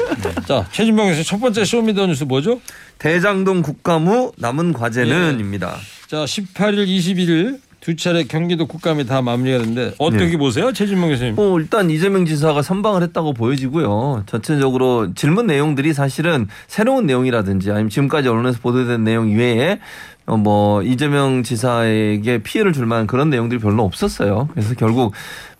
자 0.46 0.66
최진봉 0.72 1.08
교수 1.08 1.24
첫 1.24 1.40
번째 1.40 1.64
쇼미더뉴스 1.64 2.24
뭐죠? 2.24 2.60
대장동 2.98 3.62
국감후 3.62 4.32
남은 4.36 4.72
과제는입니다. 4.74 5.76
자 6.08 6.24
18일, 6.24 6.86
21일 6.86 7.58
두 7.82 7.96
차례 7.96 8.22
경기도 8.22 8.66
국감이 8.66 9.06
다 9.06 9.22
마무리가 9.22 9.58
됐는데 9.58 9.94
어떻게 9.98 10.28
네. 10.28 10.36
보세요, 10.36 10.72
최진봉 10.72 11.10
교수님? 11.10 11.34
뭐 11.34 11.58
일단 11.58 11.90
이재명 11.90 12.24
지사가 12.24 12.62
선방을 12.62 13.02
했다고 13.02 13.32
보여지고요. 13.32 14.22
전체적으로 14.26 15.14
질문 15.14 15.48
내용들이 15.48 15.92
사실은 15.92 16.46
새로운 16.68 17.06
내용이라든지 17.06 17.72
아니면 17.72 17.90
지금까지 17.90 18.28
언론에서 18.28 18.60
보도된 18.60 19.02
내용 19.02 19.28
이외에 19.28 19.80
어, 20.26 20.36
뭐 20.36 20.84
이재명 20.84 21.42
지사에게 21.42 22.38
피해를 22.44 22.72
줄 22.72 22.86
만한 22.86 23.08
그런 23.08 23.30
내용들이 23.30 23.60
별로 23.60 23.82
없었어요. 23.82 24.48
그래서 24.52 24.74
결국 24.76 25.12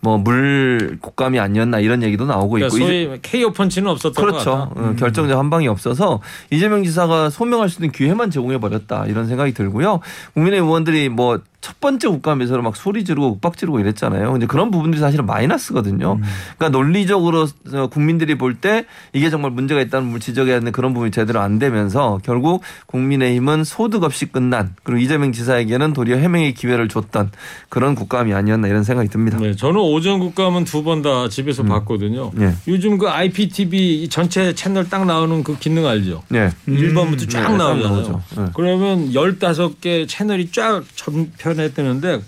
뭐물 0.02 0.98
국감이 1.00 1.38
아니었나 1.38 1.78
이런 1.78 2.02
얘기도 2.02 2.26
나오고 2.26 2.54
그러니까 2.54 2.76
있고 2.76 2.86
소위 2.86 3.18
KO 3.22 3.52
펀치는 3.52 3.88
없었던 3.88 4.12
것 4.14 4.30
그렇죠. 4.32 4.50
같다. 4.50 4.80
어, 4.80 4.94
결정적 4.98 5.38
한 5.38 5.48
방이 5.48 5.68
없어서 5.68 6.20
이재명 6.50 6.82
지사가 6.82 7.30
소명할 7.30 7.68
수 7.68 7.80
있는 7.80 7.92
기회만 7.92 8.30
제공해 8.30 8.58
버렸다 8.58 9.06
이런 9.06 9.26
생각이 9.28 9.54
들고요. 9.54 10.00
국민의 10.34 10.60
의원들이 10.60 11.08
뭐 11.08 11.38
첫 11.62 11.78
번째 11.80 12.08
국감 12.08 12.42
에서 12.42 12.60
막 12.60 12.74
소리 12.76 13.04
지르고 13.04 13.34
윽박 13.36 13.56
지르고 13.56 13.78
이랬잖아요. 13.78 14.32
근데 14.32 14.46
그런 14.46 14.72
부분들이 14.72 15.00
사실은 15.00 15.26
마이너스거든요. 15.26 16.18
그러니까 16.58 16.68
논리적으로 16.76 17.46
어, 17.72 17.86
국민들이 17.86 18.36
볼 18.36 18.52
때 18.60 18.84
이게 19.12 19.30
정말 19.30 19.50
문제가 19.52 19.80
있다는 19.80 20.06
부분을 20.06 20.20
지적해야 20.20 20.56
하는데 20.56 20.70
그런 20.72 20.92
부분이 20.92 21.10
제대로 21.10 21.40
안 21.40 21.58
되면서 21.58 22.20
결국 22.22 22.62
국민의힘은 22.86 23.64
소득 23.64 24.02
없이 24.04 24.26
끝난 24.26 24.74
그리고 24.82 25.00
이재명 25.00 25.32
지사에게는 25.32 25.94
도리어 25.94 26.16
해명의 26.16 26.52
기회를 26.54 26.88
줬던 26.88 27.30
그런 27.70 27.94
국감이 27.94 28.34
아니었나 28.34 28.68
이런 28.68 28.82
생각이 28.84 29.08
듭니다. 29.08 29.38
네, 29.40 29.54
저는 29.54 29.80
오전 29.92 30.18
국감은 30.20 30.64
두 30.64 30.82
번 30.82 31.02
다 31.02 31.28
집에서 31.28 31.62
봤거든요. 31.62 32.30
예. 32.40 32.54
요즘 32.68 32.98
그 32.98 33.08
IPTV 33.08 34.08
전체 34.08 34.54
채널 34.54 34.88
딱 34.88 35.04
나오는 35.06 35.42
그 35.44 35.58
기능 35.58 35.86
알죠? 35.86 36.22
네. 36.28 36.50
1번부터 36.66 37.28
쫙 37.30 37.40
네, 37.40 37.46
딱 37.46 37.56
나오잖아요. 37.56 38.22
네. 38.36 38.44
그러면 38.54 39.10
15개 39.12 40.08
채널이 40.08 40.50
쫙 40.50 40.82
전편에 40.94 41.70
뜨는데 41.72 42.22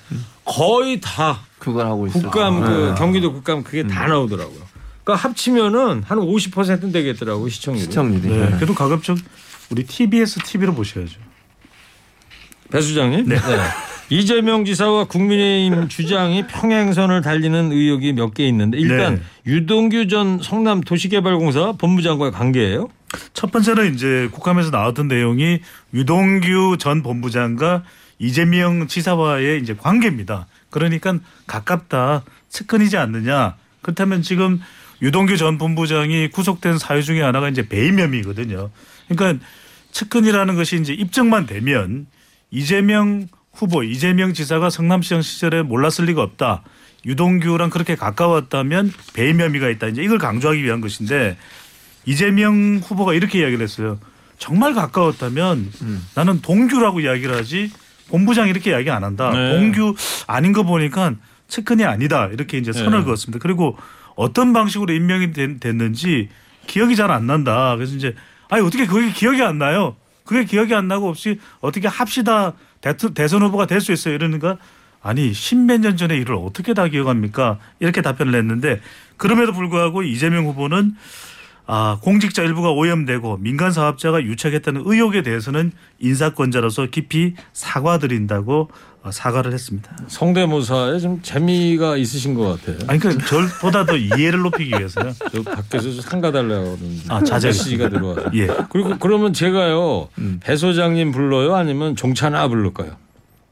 거의 0.45 1.01
다 1.01 1.41
그걸 1.59 1.87
하고 1.87 2.07
있어요. 2.07 2.23
국감 2.23 2.61
그 2.61 2.71
네. 2.91 2.95
경기도 2.97 3.33
국감 3.33 3.63
그게 3.65 3.87
다 3.87 4.07
나오더라고요. 4.07 4.61
그러니까 5.05 5.29
합치면은 5.29 6.03
한 6.07 6.19
50%는 6.19 6.93
되겠더라고 6.93 7.49
시청률이. 7.49 7.85
시청률이. 7.87 8.29
네. 8.29 8.39
네. 8.51 8.57
그래도 8.57 8.75
가급적 8.75 9.17
우리 9.71 9.85
TBS 9.85 10.41
TV로 10.41 10.75
보셔야죠. 10.75 11.19
배 12.71 12.81
수장님. 12.81 13.29
네. 13.29 13.37
이재명 14.11 14.65
지사와 14.65 15.05
국민의힘 15.05 15.89
주장이 15.89 16.47
평행선을 16.47 17.23
달리는 17.23 17.73
의혹이 17.73 18.13
몇 18.13 18.35
개 18.35 18.47
있는데 18.49 18.79
일단 18.79 19.17
네. 19.17 19.23
유동규 19.53 20.09
전 20.09 20.41
성남 20.43 20.81
도시개발공사 20.83 21.73
본부장과의 21.73 22.33
관계예요. 22.33 22.89
첫 23.33 23.53
번째는 23.53 23.95
이제 23.95 24.29
국감에서 24.33 24.71
나왔던 24.71 25.09
내용이 25.09 25.61
유동규 25.93 26.77
전 26.79 27.03
본부장과 27.03 27.85
이재명 28.19 28.87
지사와의 28.89 29.61
이제 29.61 29.75
관계입니다. 29.75 30.47
그러니까 30.71 31.19
가깝다, 31.47 32.25
측근이지 32.49 32.97
않느냐. 32.97 33.57
그렇다면 33.83 34.23
지금 34.23 34.61
유동규 35.03 35.37
전 35.37 35.59
본부장이 35.59 36.29
구속된 36.29 36.79
사유 36.79 37.03
중에 37.03 37.23
하나가 37.23 37.49
이제 37.49 37.69
배임 37.69 38.01
혐의거든요. 38.01 38.71
그러니까 39.09 39.45
측근이라는 39.93 40.57
것이 40.57 40.77
이제 40.77 40.93
입증만 40.93 41.47
되면 41.47 42.07
이재명 42.51 43.29
후보, 43.55 43.83
이재명 43.83 44.33
지사가 44.35 44.71
성남시장 44.71 45.23
시절에 45.23 45.63
몰랐을 45.63 46.07
리가 46.07 46.23
없다. 46.23 46.63
유동규랑 47.07 47.71
그렇게 47.71 47.95
가까웠다면 47.95 48.93
배임 49.13 49.41
혐의가 49.41 49.69
있다. 49.69 49.89
이제 49.89 50.03
이걸 50.03 50.19
강조하기 50.19 50.63
위한 50.65 50.81
것인데 50.81 51.37
이재명 52.07 52.81
후보가 52.83 53.15
이렇게 53.15 53.41
이야기를 53.41 53.63
했어요. 53.63 53.99
정말 54.39 54.75
가까웠다면 54.75 55.71
나는 56.15 56.41
동규라고 56.43 57.01
이야기를 57.01 57.35
하지 57.37 57.71
본부장 58.09 58.49
이렇게 58.49 58.71
이야기 58.71 58.91
안 58.91 59.05
한다. 59.05 59.31
네. 59.31 59.51
동규 59.57 59.95
아닌 60.27 60.53
거 60.53 60.63
보니까 60.65 61.15
측근이 61.49 61.85
아니다. 61.85 62.27
이렇게 62.33 62.59
이제 62.59 62.73
선을 62.73 62.99
네. 63.01 63.05
그었습니다. 63.05 63.39
그리고 63.41 63.77
어떤 64.17 64.53
방식으로 64.53 64.93
임명이 64.93 65.33
된- 65.33 65.61
됐는지 65.61 66.29
기억이 66.67 66.97
잘 66.97 67.11
안 67.11 67.27
난다. 67.27 67.77
그래서 67.77 67.95
이제 67.95 68.15
아니 68.49 68.65
어떻게 68.67 68.87
그게 68.87 69.11
기억이 69.13 69.43
안 69.43 69.59
나요? 69.59 69.97
그게 70.25 70.45
기억이 70.45 70.75
안 70.75 70.89
나고 70.89 71.09
없이 71.09 71.39
어떻게 71.61 71.87
합시다 71.87 72.55
대선 72.81 73.43
후보가 73.43 73.67
될 73.67 73.81
수 73.81 73.93
있어요. 73.93 74.15
이러니까 74.15 74.57
아니 75.03 75.35
십몇 75.35 75.81
년 75.81 75.97
전의 75.99 76.19
일을 76.21 76.35
어떻게 76.35 76.73
다 76.73 76.89
기억합니까? 76.89 77.59
이렇게 77.79 78.01
답변을 78.01 78.35
했는데 78.35 78.81
그럼에도 79.19 79.53
불구하고 79.53 80.03
이재명 80.03 80.47
후보는 80.47 80.95
아, 81.67 81.99
공직자 82.03 82.43
일부가 82.43 82.71
오염되고 82.73 83.39
민간 83.39 83.73
사업자가 83.73 84.23
유착했다는 84.23 84.83
의혹에 84.85 85.23
대해서는 85.23 85.73
인사권자로서 85.99 86.87
깊이 86.91 87.35
사과드린다고 87.53 88.71
어, 89.05 89.11
사과를 89.11 89.53
했습니다. 89.53 89.95
성대모사에 90.09 90.99
좀 90.99 91.21
재미가 91.23 91.97
있으신 91.99 92.35
것 92.35 92.59
같아요. 92.61 92.79
아니 92.89 92.99
그러니까 92.99 93.27
저보다 93.27 93.85
더 93.85 93.97
이해를 93.97 94.41
높이기 94.41 94.71
위해서요. 94.71 95.13
저 95.31 95.43
밖에서 95.43 95.91
좀 95.91 96.01
상가 96.01 96.33
달라고 96.33 96.77
그러는데 96.77 97.05
아. 97.09 97.21
메시지가 97.21 97.91
들어와서. 97.91 98.31
예. 98.35 98.47
그리고 98.71 98.97
그러면 98.99 99.35
제가요 99.35 100.09
배 100.41 100.57
소장님 100.57 101.13
불러요 101.13 101.55
아니면 101.55 101.97
종찬아 101.97 102.49
부를까요? 102.49 102.97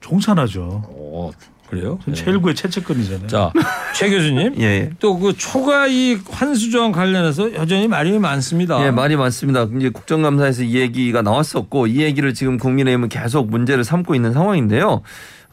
종찬하죠. 0.00 0.84
어 0.86 1.30
그래요? 1.72 1.98
네. 2.04 2.12
최일구의 2.12 2.54
최측근이잖아요. 2.54 3.28
자, 3.28 3.50
최 3.96 4.10
교수님. 4.10 4.54
예, 4.58 4.62
예. 4.62 4.90
또 5.00 5.18
그 5.18 5.34
초과 5.34 5.86
이익 5.86 6.22
환수 6.28 6.70
조항 6.70 6.92
관련해서 6.92 7.54
여전히 7.54 7.88
말이 7.88 8.18
많습니다. 8.18 8.84
예, 8.84 8.90
말이 8.90 9.16
많습니다. 9.16 9.66
이제 9.78 9.88
국정감사에서 9.88 10.64
이 10.64 10.76
얘기가 10.76 11.22
나왔었고 11.22 11.86
이 11.86 12.02
얘기를 12.02 12.34
지금 12.34 12.58
국민의힘은 12.58 13.08
계속 13.08 13.48
문제를 13.48 13.84
삼고 13.84 14.14
있는 14.14 14.34
상황인데요. 14.34 15.00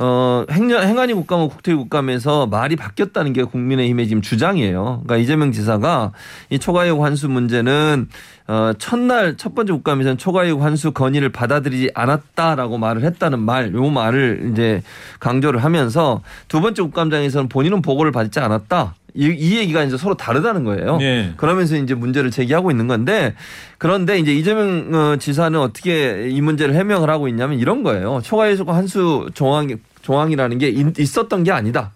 어, 0.02 0.46
행정, 0.50 0.82
행안위 0.82 1.14
국감과 1.14 1.50
국토위 1.50 1.76
국감에서 1.76 2.48
말이 2.48 2.78
바뀌었다는 2.78 3.34
게 3.34 3.44
국민의힘의 3.44 4.08
지금 4.08 4.22
주장이에요. 4.22 5.02
그러니까 5.04 5.18
이재명 5.18 5.52
지사가 5.52 6.14
이 6.50 6.58
초과이익 6.58 6.98
환수 6.98 7.28
문제는 7.28 8.08
어, 8.48 8.72
첫날 8.80 9.36
첫 9.36 9.54
번째 9.54 9.74
국감에서는 9.74 10.18
초과이익 10.18 10.62
환수 10.62 10.94
건의를 10.94 11.30
받아들이지 11.30 11.92
않았다라고 11.94 12.78
말을 12.78 13.04
했다는 13.04 13.40
말, 13.40 13.74
요 13.74 13.90
말을 13.90 14.50
이제 14.52 14.82
강조를 15.20 15.66
하면서 15.66 16.22
두 16.48 16.62
번째 16.62 16.82
국감장에서는 16.84 17.50
본인은 17.50 17.82
보고를 17.82 18.14
받지 18.14 18.40
않았다. 18.40 18.96
이, 19.16 19.26
이 19.26 19.58
얘기가 19.58 19.84
이제 19.84 19.98
서로 19.98 20.16
다르다는 20.16 20.64
거예요. 20.64 20.98
네. 20.98 21.34
그러면서 21.36 21.76
이제 21.76 21.94
문제를 21.94 22.32
제기하고 22.32 22.72
있는 22.72 22.88
건데 22.88 23.34
그런데 23.78 24.18
이제 24.20 24.34
이재명 24.34 24.94
어, 24.94 25.16
지사는 25.18 25.60
어떻게 25.60 26.30
이 26.30 26.42
문제를 26.42 26.76
해명을 26.76 27.10
하고 27.10 27.28
있냐면 27.28 27.60
이런 27.60 27.84
거예요. 27.84 28.22
초과이익 28.24 28.68
환수 28.68 29.30
조항 29.34 29.68
조항이라는 30.02 30.58
게 30.58 30.70
있- 30.70 31.00
있었던 31.00 31.44
게 31.44 31.52
아니다. 31.52 31.92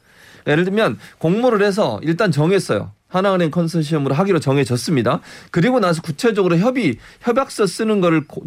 예를 0.48 0.66
들면 0.66 0.98
공모를 1.20 1.66
해서 1.66 2.00
일단 2.04 2.32
정했어요. 2.32 2.92
하나은행 3.08 3.52
컨소시엄으로 3.52 4.16
하기로 4.16 4.40
정해졌습니다. 4.40 5.20
그리고 5.52 5.80
나서 5.80 6.02
구체적으로 6.02 6.58
협의 6.58 6.98
협약서 7.22 7.68
쓰는 7.68 8.02
거를 8.02 8.28
고- 8.28 8.44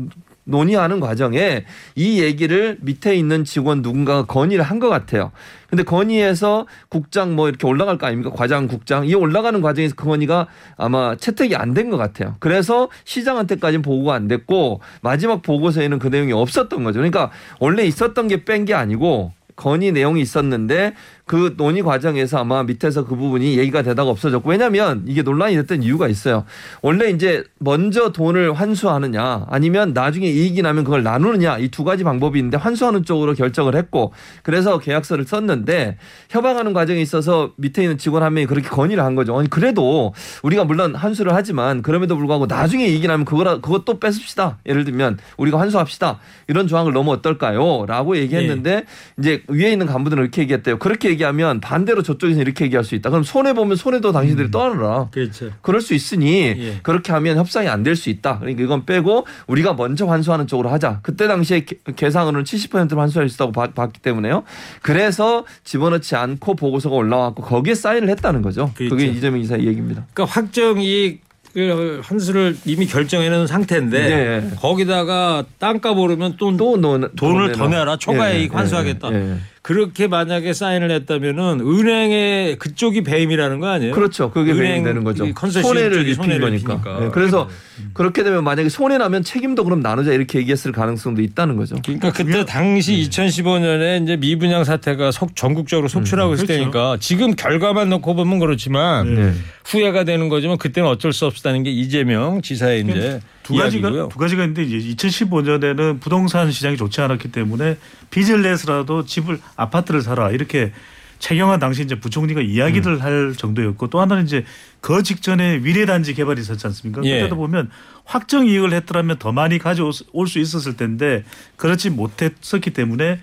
논의하는 0.49 1.01
과정에 1.01 1.64
이 1.97 2.21
얘기를 2.23 2.77
밑에 2.81 3.16
있는 3.16 3.45
직원 3.45 3.83
누군가가 3.83 4.27
건의를 4.27 4.64
한 4.64 4.79
것 4.79 4.88
같아요. 4.88 5.33
근데 5.69 5.83
건의해서 5.83 6.66
국장 6.88 7.35
뭐 7.35 7.49
이렇게 7.49 7.66
올라갈 7.66 7.99
거 7.99 8.07
아닙니까? 8.07 8.31
과장, 8.35 8.69
국장. 8.69 9.07
이 9.07 9.14
올라가는 9.14 9.61
과정에서 9.61 9.95
그 9.97 10.05
건의가 10.05 10.47
아마 10.77 11.16
채택이 11.16 11.57
안 11.57 11.75
된 11.75 11.90
것 11.90 11.97
같아요. 11.97 12.37
그래서 12.38 12.88
시장한테까지는 13.05 13.83
보고가 13.83 14.14
안 14.14 14.29
됐고 14.29 14.81
마지막 15.01 15.42
보고서에는 15.42 15.99
그 15.99 16.09
내용이 16.09 16.33
없었던 16.33 16.85
거죠. 16.85 16.99
그러니까 16.99 17.31
원래 17.59 17.85
있었던 17.85 18.29
게 18.29 18.45
뺀 18.45 18.64
게 18.66 18.75
아니고 18.75 19.33
건의 19.57 19.92
내용이 19.92 20.21
있었는데 20.21 20.95
그 21.29 21.55
논의 21.57 21.83
과정에서 21.83 22.39
아마 22.39 22.62
밑에서 22.62 23.05
그 23.05 23.17
부분이 23.17 23.59
얘기가 23.59 23.83
되다가 23.83 24.11
없어졌고 24.11 24.49
왜냐하면 24.49 25.03
이게 25.09 25.23
논란이 25.23 25.57
됐던 25.57 25.83
이유가 25.83 26.07
있어요. 26.07 26.45
원래 26.83 27.11
이제 27.11 27.43
먼저 27.59 28.12
돈을 28.12 28.53
환수하느냐 28.53 29.47
아니면 29.51 29.93
나중에 29.93 30.29
이익이 30.29 30.62
나면 30.62 30.85
그걸 30.85 31.03
나누느냐 31.03 31.59
이 31.59 31.69
두 31.69 31.83
가지 31.83 32.05
방법이 32.05 32.39
있는데 32.39 32.57
환수하는 32.57 33.05
쪽으로 33.05 33.35
결정을 33.35 33.75
했고 33.75 34.12
그래서 34.45 34.79
계약서를 34.79 35.25
썼는데 35.27 35.99
협약하는 36.31 36.73
과정에 36.73 37.03
있어서 37.03 37.51
밑에 37.57 37.83
있는 37.83 37.99
직원 37.99 38.23
한 38.23 38.33
명이 38.33 38.47
그렇게 38.47 38.69
건의를 38.69 39.03
한 39.03 39.17
거죠. 39.17 39.37
아니 39.37 39.51
그래도 39.51 40.15
우리가 40.45 40.65
물론 40.65 40.95
환수를 40.95 41.35
하지만 41.35 41.83
그럼에도 41.83 42.17
불구하고 42.17 42.47
나중에 42.47 42.87
이익이 42.87 43.09
나면 43.09 43.25
그거라 43.25 43.61
그것도 43.61 43.99
뺏읍시다. 43.99 44.59
예를 44.65 44.85
들면 44.85 45.19
우리가 45.39 45.59
환수합시다. 45.59 46.21
이런 46.47 46.69
조항을 46.69 46.93
넣으면 46.93 47.15
어떨까요?라고 47.17 48.17
얘기했는데 48.17 48.85
이제 49.19 49.43
위에 49.49 49.73
있는 49.73 49.87
간부들은 49.87 50.23
이렇게 50.23 50.43
얘기했대요. 50.43 50.79
그렇게 50.79 51.15
얘기하면 51.16 51.61
반대로 51.61 52.02
저쪽에서 52.02 52.40
이렇게 52.40 52.64
얘기할 52.66 52.85
수 52.85 52.94
있다. 52.94 53.11
그럼 53.11 53.22
손해 53.24 53.52
보면 53.55 53.76
손해도 53.76 54.12
당신들이 54.12 54.50
떠안으라. 54.50 55.09
그렇죠. 55.11 55.50
그럴 55.62 55.81
수 55.81 55.94
있으니 55.94 56.55
예. 56.59 56.79
그렇게 56.83 57.12
하면 57.12 57.37
협상이 57.38 57.68
안 57.68 57.83
될 57.83 57.96
수 57.96 58.11
있다. 58.11 58.38
그러니까 58.40 58.62
이건 58.62 58.85
빼고 58.85 59.26
우리가 59.46 59.72
먼저 59.74 60.07
환수하는 60.07 60.46
쪽으로 60.46 60.68
하자. 60.68 61.00
그때 61.02 61.26
당시에 61.26 61.61
개- 61.64 61.76
계상으로는 61.96 62.44
70%로 62.44 63.00
환수할 63.00 63.29
수 63.29 63.37
있다고 63.37 63.52
봤- 63.52 63.74
봤기 63.74 64.00
때문에요. 64.00 64.42
그래서 64.83 65.44
집어넣지 65.64 66.14
않고 66.16 66.55
보고서가 66.57 66.94
올라왔고 66.94 67.42
거기에 67.42 67.74
사인을 67.74 68.09
했다는 68.11 68.42
거죠. 68.42 68.72
그 68.74 68.88
그렇죠. 68.88 68.96
게 68.96 69.07
이재명 69.07 69.40
이사의 69.40 69.66
얘기입니다. 69.66 70.05
그러니까 70.12 70.33
확정 70.35 70.81
이익을 70.81 72.00
환수를 72.02 72.57
이미 72.66 72.87
결정해 72.87 73.29
놓은 73.31 73.46
상태인데 73.46 74.09
네. 74.09 74.50
거기다가 74.61 75.44
땅값 75.59 75.96
오르면 75.96 76.35
또, 76.38 76.57
또 76.57 76.76
넣, 76.76 77.09
돈을 77.16 77.52
더 77.52 77.68
내라 77.68 77.96
초과이익 77.96 78.55
환수하겠다. 78.55 79.12
예, 79.12 79.16
예. 79.33 79.37
그렇게 79.66 80.07
만약에 80.07 80.52
사인을 80.52 80.92
했다면은 80.92 81.59
은행의 81.61 82.55
그쪽이 82.57 83.02
배임이라는 83.02 83.59
거 83.59 83.66
아니에요? 83.66 83.94
그렇죠. 83.94 84.31
그게 84.31 84.52
은행 84.52 84.64
배임이 84.64 84.85
되는 84.85 85.02
거죠. 85.02 85.26
손해를 85.35 86.07
입힌 86.07 86.38
거니까. 86.38 87.00
네, 87.00 87.09
그래서 87.11 87.48
그렇게 87.92 88.22
되면 88.22 88.44
만약에 88.44 88.68
손해 88.68 88.96
나면 88.96 89.24
책임도 89.24 89.64
그럼 89.64 89.81
나누자 89.81 90.12
이렇게 90.12 90.38
얘기했을 90.38 90.70
가능성도 90.70 91.20
있다는 91.20 91.57
거죠. 91.57 91.74
그러니까 91.85 92.12
그때 92.12 92.44
당시 92.44 93.09
2015년에 93.11 94.05
이제 94.05 94.16
미분양 94.16 94.62
사태가 94.62 95.11
속 95.11 95.35
전국적으로 95.35 95.88
속출하고 95.88 96.35
있을 96.35 96.46
그렇죠. 96.46 96.61
때니까 96.61 96.96
지금 97.00 97.35
결과만 97.35 97.88
놓고 97.88 98.14
보면 98.14 98.38
그렇지만 98.38 99.16
네. 99.16 99.33
후회가 99.64 100.05
되는 100.05 100.29
거지만 100.29 100.59
그때는 100.59 100.88
어쩔 100.88 101.12
수 101.12 101.26
없다는 101.26 101.64
게 101.64 101.72
이재명 101.72 102.40
지사의 102.40 102.83
이제 102.83 103.20
두 103.47 103.55
가지가 103.55 103.89
이야기고요. 103.89 104.09
두 104.09 104.19
가지가 104.19 104.43
있는데 104.43 104.65
이제 104.65 104.95
2015년에는 104.97 106.01
부동산 106.01 106.51
시장이 106.51 106.77
좋지 106.77 107.01
않았기 107.01 107.31
때문에 107.31 107.79
빚을 108.11 108.43
내서라도 108.43 109.05
집을 109.05 109.39
아파트를 109.55 110.03
사라 110.03 110.31
이렇게 110.31 110.73
최경환 111.21 111.61
당시 111.61 111.83
이제 111.83 111.99
부총리가 111.99 112.41
이야기를 112.41 112.95
음. 112.95 113.01
할 113.01 113.35
정도였고 113.37 113.89
또 113.89 114.01
하나는 114.01 114.25
이제 114.25 114.45
그 114.81 115.05
직전에 115.05 115.59
미래단지 115.59 116.15
개발이 116.15 116.41
있었지 116.41 116.67
않습니까? 116.67 117.03
예. 117.05 117.21
그때도 117.21 117.37
보면 117.37 117.71
확정 118.05 118.47
이익을 118.49 118.73
했더라면 118.73 119.19
더 119.19 119.31
많이 119.31 119.59
가져올 119.59 119.93
수 119.93 120.39
있었을 120.41 120.77
텐데 120.77 121.23
그렇지 121.57 121.91
못했었기 121.91 122.71
때문에 122.71 123.21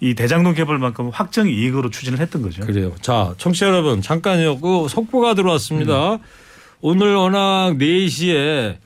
이 0.00 0.14
대장동 0.14 0.54
개발만큼 0.54 1.10
확정 1.12 1.48
이익으로 1.48 1.90
추진을 1.90 2.20
했던 2.20 2.42
거죠. 2.42 2.64
그래요. 2.64 2.94
자, 3.00 3.34
청취자 3.38 3.66
여러분 3.66 4.02
잠깐요. 4.02 4.60
그 4.60 4.86
속보가 4.88 5.34
들어왔습니다. 5.34 6.18
오늘 6.80 7.14
워낙 7.16 7.74
4시에 7.76 8.76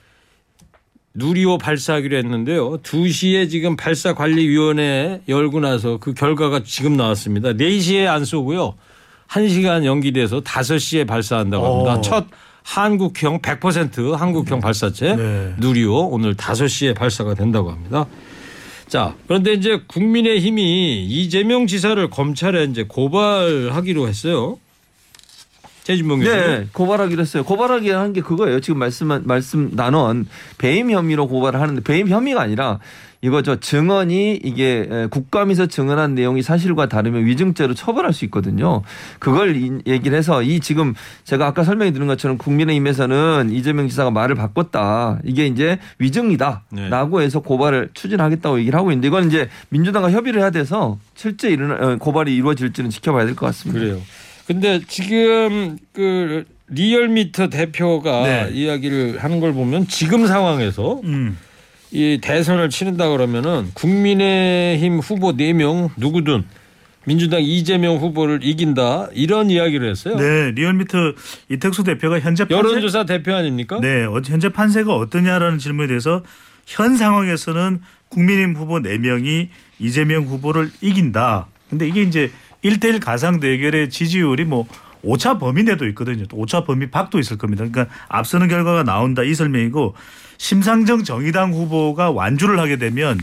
누리호 1.19 1.59
발사하기로 1.59 2.17
했는데요. 2.17 2.79
2시에 2.79 3.51
지금 3.51 3.77
발사관리위원회 3.77 5.23
열고 5.29 5.61
나서 5.61 5.99
그 5.99 6.15
결과가 6.15 6.63
지금 6.65 6.97
나왔습니다. 6.97 7.53
4시에 7.53 8.07
안 8.07 8.25
쏘고요. 8.25 8.75
1시간 9.29 9.85
연기돼서 9.85 10.41
5시에 10.41 11.07
발사한다고 11.07 11.67
합니다. 11.67 11.95
어. 11.95 12.01
첫 12.01 12.27
한국형 12.63 13.41
100% 13.41 14.13
한국형 14.13 14.61
발사체 14.61 15.17
네. 15.17 15.55
누리호 15.59 16.09
오늘 16.11 16.35
5시에 16.35 16.95
발사가 16.95 17.35
된다고 17.35 17.71
합니다. 17.71 18.07
자, 18.87 19.15
그런데 19.27 19.53
이제 19.53 19.83
국민의 19.87 20.41
힘이 20.41 21.05
이재명 21.05 21.67
지사를 21.67 22.09
검찰에 22.09 22.65
이제 22.65 22.85
고발하기로 22.85 24.09
했어요. 24.09 24.59
최진봉 25.89 26.21
교수님. 26.21 26.41
네, 26.47 26.67
고발하기로 26.73 27.23
했어요. 27.23 27.43
고발하기 27.45 27.89
한 27.91 28.13
게 28.13 28.21
그거예요. 28.21 28.61
지금 28.61 28.79
말씀 28.79 29.09
말씀 29.25 29.71
나눈 29.73 30.27
배임 30.59 30.91
혐의로 30.91 31.27
고발을 31.29 31.61
하는데 31.61 31.81
배임 31.83 32.09
혐의가 32.09 32.43
아니라 32.43 32.79
이거죠. 33.21 33.57
증언이 33.57 34.37
이게 34.45 34.87
에, 34.89 35.07
국감에서 35.11 35.67
증언한 35.67 36.15
내용이 36.15 36.41
사실과 36.43 36.89
다르면 36.89 37.25
위증죄로 37.27 37.75
처벌할 37.75 38.13
수 38.13 38.25
있거든요. 38.27 38.83
그걸 39.19 39.57
이- 39.57 39.81
얘기를 39.87 40.17
해서 40.17 40.43
이 40.43 40.61
지금 40.61 40.95
제가 41.25 41.47
아까 41.47 41.65
설명해 41.65 41.93
드린 41.93 42.07
것처럼 42.07 42.39
국민의힘에서는 42.39 43.49
이재명 43.51 43.89
지사가 43.89 44.11
말을 44.13 44.37
바꿨다. 44.37 45.19
이게 45.25 45.47
이제 45.47 45.79
위증이다라고 45.99 47.21
해서 47.23 47.41
고발을 47.41 47.91
추진하겠다고 47.95 48.61
얘기를 48.61 48.79
하고 48.79 48.91
있는데 48.93 49.09
이건 49.09 49.27
이제 49.27 49.49
민주당과 49.71 50.11
협의를 50.13 50.41
해야 50.41 50.51
돼서 50.51 50.99
실제 51.15 51.51
일어나 51.51 51.75
어, 51.75 51.97
고발이 51.97 52.35
이루어질지는 52.37 52.91
지켜봐야 52.91 53.25
될 53.27 53.35
것 53.35 53.47
같습니다. 53.47 53.81
그래요. 53.81 54.01
근데 54.49 54.81
지금 54.89 55.77
그 55.93 56.47
리얼미터 56.69 57.51
대표가 57.51 58.23
네. 58.23 58.51
이야기를 58.55 59.23
하는 59.23 59.41
걸 59.41 59.53
보면 59.53 59.87
지금 59.89 60.27
상황에서 60.27 61.03
음. 61.05 61.37
이 61.91 62.19
대선을 62.23 62.71
치른다 62.71 63.11
그러면은 63.11 63.69
국민의힘 63.75 65.01
후보 65.01 65.33
4명 65.37 65.91
누구든 65.99 66.45
민주당 67.05 67.43
이재명 67.43 67.97
후보를 67.99 68.41
이긴다 68.43 69.09
이런 69.13 69.51
이야기를 69.51 69.91
했어요. 69.91 70.17
네, 70.17 70.51
리얼미터 70.53 71.13
이택수 71.51 71.85
대표가 71.85 72.19
현재 72.21 72.45
판세- 72.45 72.53
여론조사 72.57 73.05
대표 73.05 73.35
아닙니까? 73.35 73.79
네, 73.83 74.05
어- 74.05 74.23
현재 74.25 74.49
판세가 74.49 74.95
어떠냐라는 74.97 75.59
질문에 75.59 75.89
대해서 75.89 76.23
현 76.67 76.97
상황에서는 76.97 77.81
국민의힘 78.09 78.57
후보 78.57 78.81
4명이 78.81 79.49
이재명 79.79 80.25
후보를 80.25 80.71
이긴다. 80.81 81.49
근데 81.69 81.87
이게 81.87 82.01
이제 82.03 82.31
1대1 82.65 83.01
가상 83.01 83.41
대결의 83.41 83.91
지지율이 83.91 84.45
뭐 84.45 84.67
오차 85.03 85.39
범위 85.39 85.63
내도 85.63 85.87
있거든요. 85.89 86.27
또 86.27 86.37
오차 86.39 86.65
범위 86.65 86.91
밖도 86.91 87.19
있을 87.19 87.39
겁니다. 87.39 87.65
그러니까 87.65 87.95
앞서는 88.09 88.49
결과가 88.49 88.83
나온다 88.83 89.23
이 89.23 89.35
설명이고 89.35 89.95
심상정 90.39 91.05
정의당 91.05 91.53
후보가 91.53 92.11
완주를 92.11 92.59
하게 92.59 92.77
되면 92.77 93.19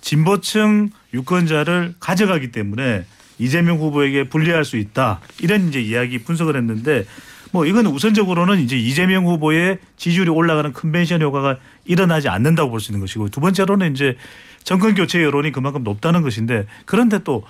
진보층 0.00 0.90
유권자를 1.12 1.94
가져가기 2.00 2.52
때문에 2.52 3.04
이재명 3.38 3.78
후보에게 3.78 4.28
불리할 4.28 4.64
수 4.64 4.76
있다 4.76 5.20
이런 5.40 5.68
이제 5.68 5.80
이야기 5.80 6.18
분석을 6.18 6.56
했는데 6.56 7.04
뭐 7.52 7.66
이건 7.66 7.86
우선적으로는 7.86 8.60
이제 8.60 8.78
이재명 8.78 9.26
후보의 9.26 9.78
지지율이 9.96 10.30
올라가는 10.30 10.72
컨벤션 10.72 11.20
효과가 11.20 11.56
일어나지 11.84 12.28
않는다고 12.28 12.70
볼 12.70 12.80
수 12.80 12.92
있는 12.92 13.00
것이고 13.00 13.28
두 13.28 13.40
번째로는 13.40 13.92
이제 13.92 14.16
정권 14.62 14.94
교체 14.94 15.22
여론이 15.22 15.52
그만큼 15.52 15.82
높다는 15.82 16.22
것인데 16.22 16.66
그런데 16.84 17.18
또 17.24 17.44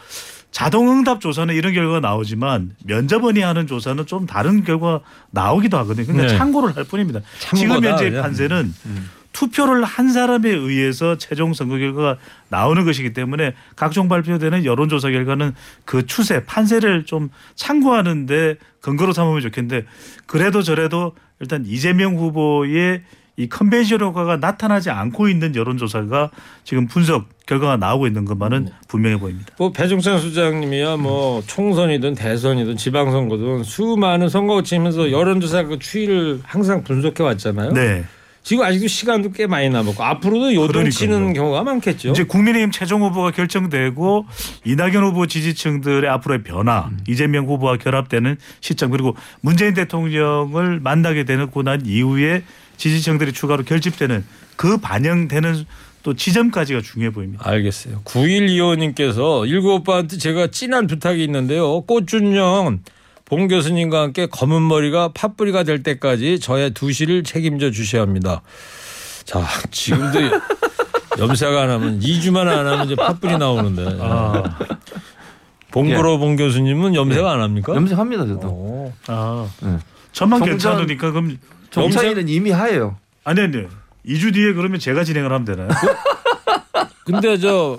자동응답 0.50 1.20
조사는 1.20 1.54
이런 1.54 1.72
결과가 1.72 2.00
나오지만 2.00 2.74
면접원이 2.84 3.40
하는 3.40 3.66
조사는 3.66 4.06
좀 4.06 4.26
다른 4.26 4.64
결과가 4.64 5.00
나오기도 5.30 5.78
하거든요. 5.78 6.06
그러니까 6.06 6.32
네. 6.32 6.38
참고를 6.38 6.76
할 6.76 6.84
뿐입니다. 6.84 7.20
지금 7.54 7.82
현재. 7.84 8.10
판세는 8.10 8.74
투표를 9.32 9.84
한 9.84 10.12
사람에 10.12 10.50
의해서 10.50 11.16
최종 11.16 11.54
선거 11.54 11.78
결과가 11.78 12.16
나오는 12.48 12.84
것이기 12.84 13.12
때문에 13.12 13.54
각종 13.76 14.08
발표되는 14.08 14.64
여론조사 14.64 15.10
결과는 15.10 15.54
그 15.84 16.04
추세 16.06 16.44
판세를 16.44 17.04
좀 17.04 17.30
참고하는데 17.54 18.56
근거로 18.80 19.12
삼으면 19.12 19.40
좋겠는데 19.42 19.86
그래도 20.26 20.62
저래도 20.62 21.14
일단 21.38 21.64
이재명 21.64 22.16
후보의 22.16 23.02
이 23.36 23.48
컨벤션 23.48 24.00
효과가 24.00 24.36
나타나지 24.36 24.90
않고 24.90 25.28
있는 25.28 25.54
여론조사가 25.54 26.30
지금 26.64 26.88
분석 26.88 27.28
결과가 27.50 27.76
나오고 27.78 28.06
있는 28.06 28.24
것만은 28.24 28.68
분명해 28.86 29.18
보입니다. 29.18 29.52
뭐 29.58 29.72
배종찬 29.72 30.20
수장님이야 30.20 30.98
뭐 30.98 31.42
총선이든 31.48 32.14
대선이든 32.14 32.76
지방선거든 32.76 33.64
수많은 33.64 34.28
선거 34.28 34.62
치면서 34.62 35.10
여론조사 35.10 35.64
그 35.64 35.80
추이를 35.80 36.40
항상 36.44 36.84
분석해 36.84 37.24
왔잖아요. 37.24 37.72
네. 37.72 38.04
지금 38.44 38.64
아직도 38.64 38.86
시간도 38.86 39.32
꽤 39.32 39.48
많이 39.48 39.68
남았고 39.68 40.02
앞으로도 40.02 40.54
요동치는 40.54 41.14
그러니까요. 41.14 41.42
경우가 41.42 41.64
많겠죠. 41.64 42.10
이제 42.10 42.22
국민의힘 42.22 42.70
최종 42.70 43.02
후보가 43.02 43.32
결정되고 43.32 44.26
이낙연 44.64 45.02
후보 45.02 45.26
지지층들의 45.26 46.08
앞으로의 46.08 46.44
변화, 46.44 46.86
음. 46.90 47.00
이재명 47.08 47.46
후보와 47.46 47.76
결합되는 47.78 48.36
시점 48.60 48.92
그리고 48.92 49.16
문재인 49.40 49.74
대통령을 49.74 50.78
만나게 50.80 51.24
되고 51.24 51.62
난 51.62 51.84
이후에 51.84 52.44
지지층들이 52.76 53.32
추가로 53.32 53.64
결집되는 53.64 54.24
그 54.56 54.78
반영되는 54.78 55.64
또 56.02 56.14
지점까지가 56.14 56.80
중요해 56.80 57.10
보입니다. 57.12 57.48
알겠어요. 57.48 58.00
9125님께서 58.04 59.46
일구 59.48 59.74
오빠한테 59.74 60.16
제가 60.16 60.46
진한 60.48 60.86
부탁이 60.86 61.22
있는데요. 61.24 61.82
꽃준영 61.82 62.80
봉 63.26 63.48
교수님과 63.48 64.00
함께 64.02 64.26
검은 64.26 64.66
머리가 64.66 65.12
팥뿌리가 65.12 65.62
될 65.62 65.82
때까지 65.82 66.40
저의 66.40 66.70
두시를 66.72 67.22
책임져 67.22 67.70
주셔야 67.70 68.02
합니다. 68.02 68.42
자, 69.24 69.44
지금도 69.70 70.18
염색 71.20 71.48
안 71.48 71.70
하면 71.70 72.00
2주만 72.00 72.48
안 72.48 72.66
하면 72.66 72.86
이제 72.86 72.96
팥뿌리 72.96 73.36
나오는데. 73.36 73.98
아, 74.00 74.58
봉그로 75.70 76.18
봉 76.18 76.34
교수님은 76.36 76.94
염색 76.94 77.24
안 77.24 77.40
합니까? 77.40 77.74
염색합니다 77.74 78.26
저도. 78.26 78.48
오. 78.48 78.92
아. 79.06 79.48
네. 79.62 79.78
저만 80.12 80.40
정전- 80.40 80.48
괜찮으니까 80.58 81.10
그럼 81.12 81.38
정차이는 81.70 82.28
이미 82.28 82.50
하예요. 82.50 82.96
아니 83.22 83.40
아니 83.42 83.58
2주 84.06 84.32
뒤에 84.34 84.52
그러면 84.54 84.78
제가 84.80 85.04
진행을 85.04 85.30
하면 85.32 85.44
되나요? 85.44 85.68
근데 87.04 87.36
저 87.38 87.76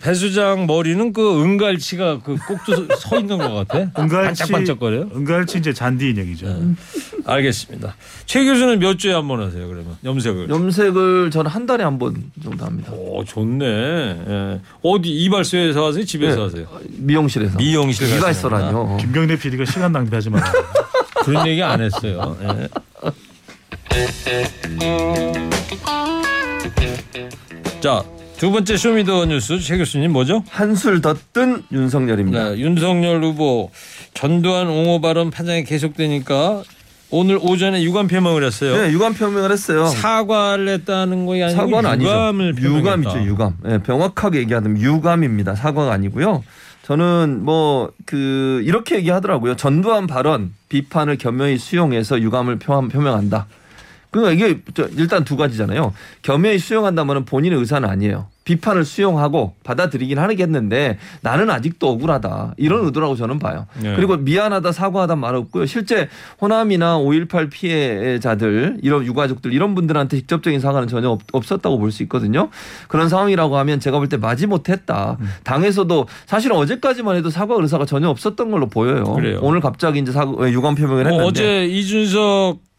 배수장 0.00 0.66
머리는 0.66 1.12
그 1.12 1.42
은갈치가 1.42 2.20
그 2.24 2.36
꼭도 2.36 2.96
서 2.96 3.18
있는 3.20 3.38
것 3.38 3.52
같아. 3.68 3.78
은갈치 4.02 4.40
반짝반짝거려요. 4.42 5.10
은갈치 5.14 5.58
이제 5.58 5.72
잔디 5.72 6.10
인형이죠. 6.10 6.46
네. 6.48 6.74
알겠습니다. 7.24 7.94
최 8.26 8.44
교수는 8.44 8.80
몇 8.80 8.98
주에 8.98 9.12
한 9.12 9.28
번 9.28 9.40
하세요? 9.40 9.64
그러면 9.68 9.96
염색을. 10.04 10.48
염색을 10.48 11.30
저는 11.30 11.48
한 11.48 11.66
달에 11.66 11.84
한 11.84 12.00
번 12.00 12.16
정도 12.42 12.64
합니다. 12.64 12.90
오 12.92 13.22
좋네. 13.24 13.64
예. 13.64 14.60
어디 14.82 15.08
이발소에서 15.08 15.86
하세요? 15.86 16.04
집에서 16.04 16.36
네. 16.36 16.42
하세요? 16.42 16.66
미용실에서. 16.98 17.58
미용실. 17.58 18.16
이발소라뇨. 18.18 18.96
김경래 18.96 19.36
PD가 19.38 19.64
시간 19.66 19.92
낭비하지 19.92 20.30
마라. 20.30 20.52
그런 21.24 21.46
얘기 21.46 21.62
안 21.62 21.80
했어요. 21.80 22.36
예. 22.42 22.68
자, 27.80 28.02
두 28.36 28.50
번째 28.50 28.76
Show 28.76 28.98
Me 28.98 29.09
the 29.09 29.26
뉴스 29.26 29.58
최 29.60 29.76
교수님 29.78 30.12
뭐죠? 30.12 30.44
한술 30.48 31.00
더 31.00 31.14
뜬 31.32 31.62
윤석열입니다. 31.72 32.50
네, 32.50 32.58
윤석열 32.58 33.22
후보 33.22 33.70
전두환 34.14 34.68
옹호 34.68 35.00
발언 35.00 35.30
파장이 35.30 35.64
계속되니까 35.64 36.62
오늘 37.10 37.38
오전에 37.42 37.82
유감 37.82 38.08
표명을 38.08 38.42
했어요. 38.44 38.76
네, 38.76 38.90
유감 38.92 39.14
표명을 39.14 39.50
했어요. 39.52 39.86
사과를 39.86 40.68
했다는 40.68 41.26
거이 41.26 41.42
아니고 41.42 41.60
사과는 41.60 41.90
아니죠. 41.90 42.08
유감을 42.10 42.52
표명했다. 42.54 42.78
유감이죠, 42.78 43.26
유감. 43.26 43.56
네, 43.64 43.78
명확하게 43.86 44.38
얘기하면 44.40 44.80
유감입니다. 44.80 45.54
사과가 45.56 45.92
아니고요. 45.92 46.42
저는 46.84 47.44
뭐 47.44 47.90
그 48.06 48.62
이렇게 48.64 48.96
얘기하더라고요. 48.96 49.56
전두환 49.56 50.06
발언 50.06 50.52
비판을 50.68 51.16
겸허히 51.18 51.56
수용해서 51.58 52.20
유감을 52.20 52.58
표- 52.58 52.88
표명한다. 52.88 53.46
그러니까 54.12 54.32
이게 54.32 54.60
저 54.74 54.86
일단 54.96 55.24
두 55.24 55.36
가지잖아요. 55.36 55.92
겸허히 56.22 56.58
수용한다면 56.58 57.24
본인의 57.24 57.58
의사는 57.58 57.88
아니에요. 57.88 58.26
비판을 58.44 58.84
수용하고 58.84 59.54
받아들이긴 59.62 60.18
하겠는데 60.18 60.98
나는 61.22 61.48
아직도 61.48 61.88
억울하다. 61.88 62.54
이런 62.56 62.84
의도라고 62.84 63.14
저는 63.16 63.38
봐요. 63.38 63.66
네. 63.80 63.94
그리고 63.94 64.16
미안하다 64.16 64.72
사과하다 64.72 65.16
말 65.16 65.34
없고요. 65.36 65.64
실제 65.66 66.08
호남이나 66.40 66.98
5.18 66.98 67.50
피해자들 67.50 68.78
이런 68.82 69.06
유가족들 69.06 69.52
이런 69.52 69.74
분들한테 69.74 70.16
직접적인 70.18 70.60
사과는 70.60 70.88
전혀 70.88 71.08
없, 71.08 71.20
없었다고 71.32 71.78
볼 71.78 71.92
수 71.92 72.02
있거든요. 72.04 72.48
그런 72.88 73.08
상황이라고 73.10 73.56
하면 73.58 73.78
제가 73.80 73.98
볼때 73.98 74.16
마지 74.16 74.46
못했다. 74.46 75.18
음. 75.20 75.28
당에서도 75.44 76.06
사실은 76.26 76.56
어제까지만 76.56 77.16
해도 77.16 77.28
사과 77.30 77.54
의사가 77.60 77.84
전혀 77.86 78.08
없었던 78.08 78.50
걸로 78.50 78.66
보여요. 78.66 79.04
그래요. 79.14 79.38
오늘 79.42 79.60
갑자기 79.60 79.98
이제 80.00 80.10
사과 80.10 80.50
유감 80.50 80.74
표명을 80.74 81.04
뭐 81.04 81.12
했는데 81.12 81.24
어제 81.28 81.66
이준석 81.66 82.71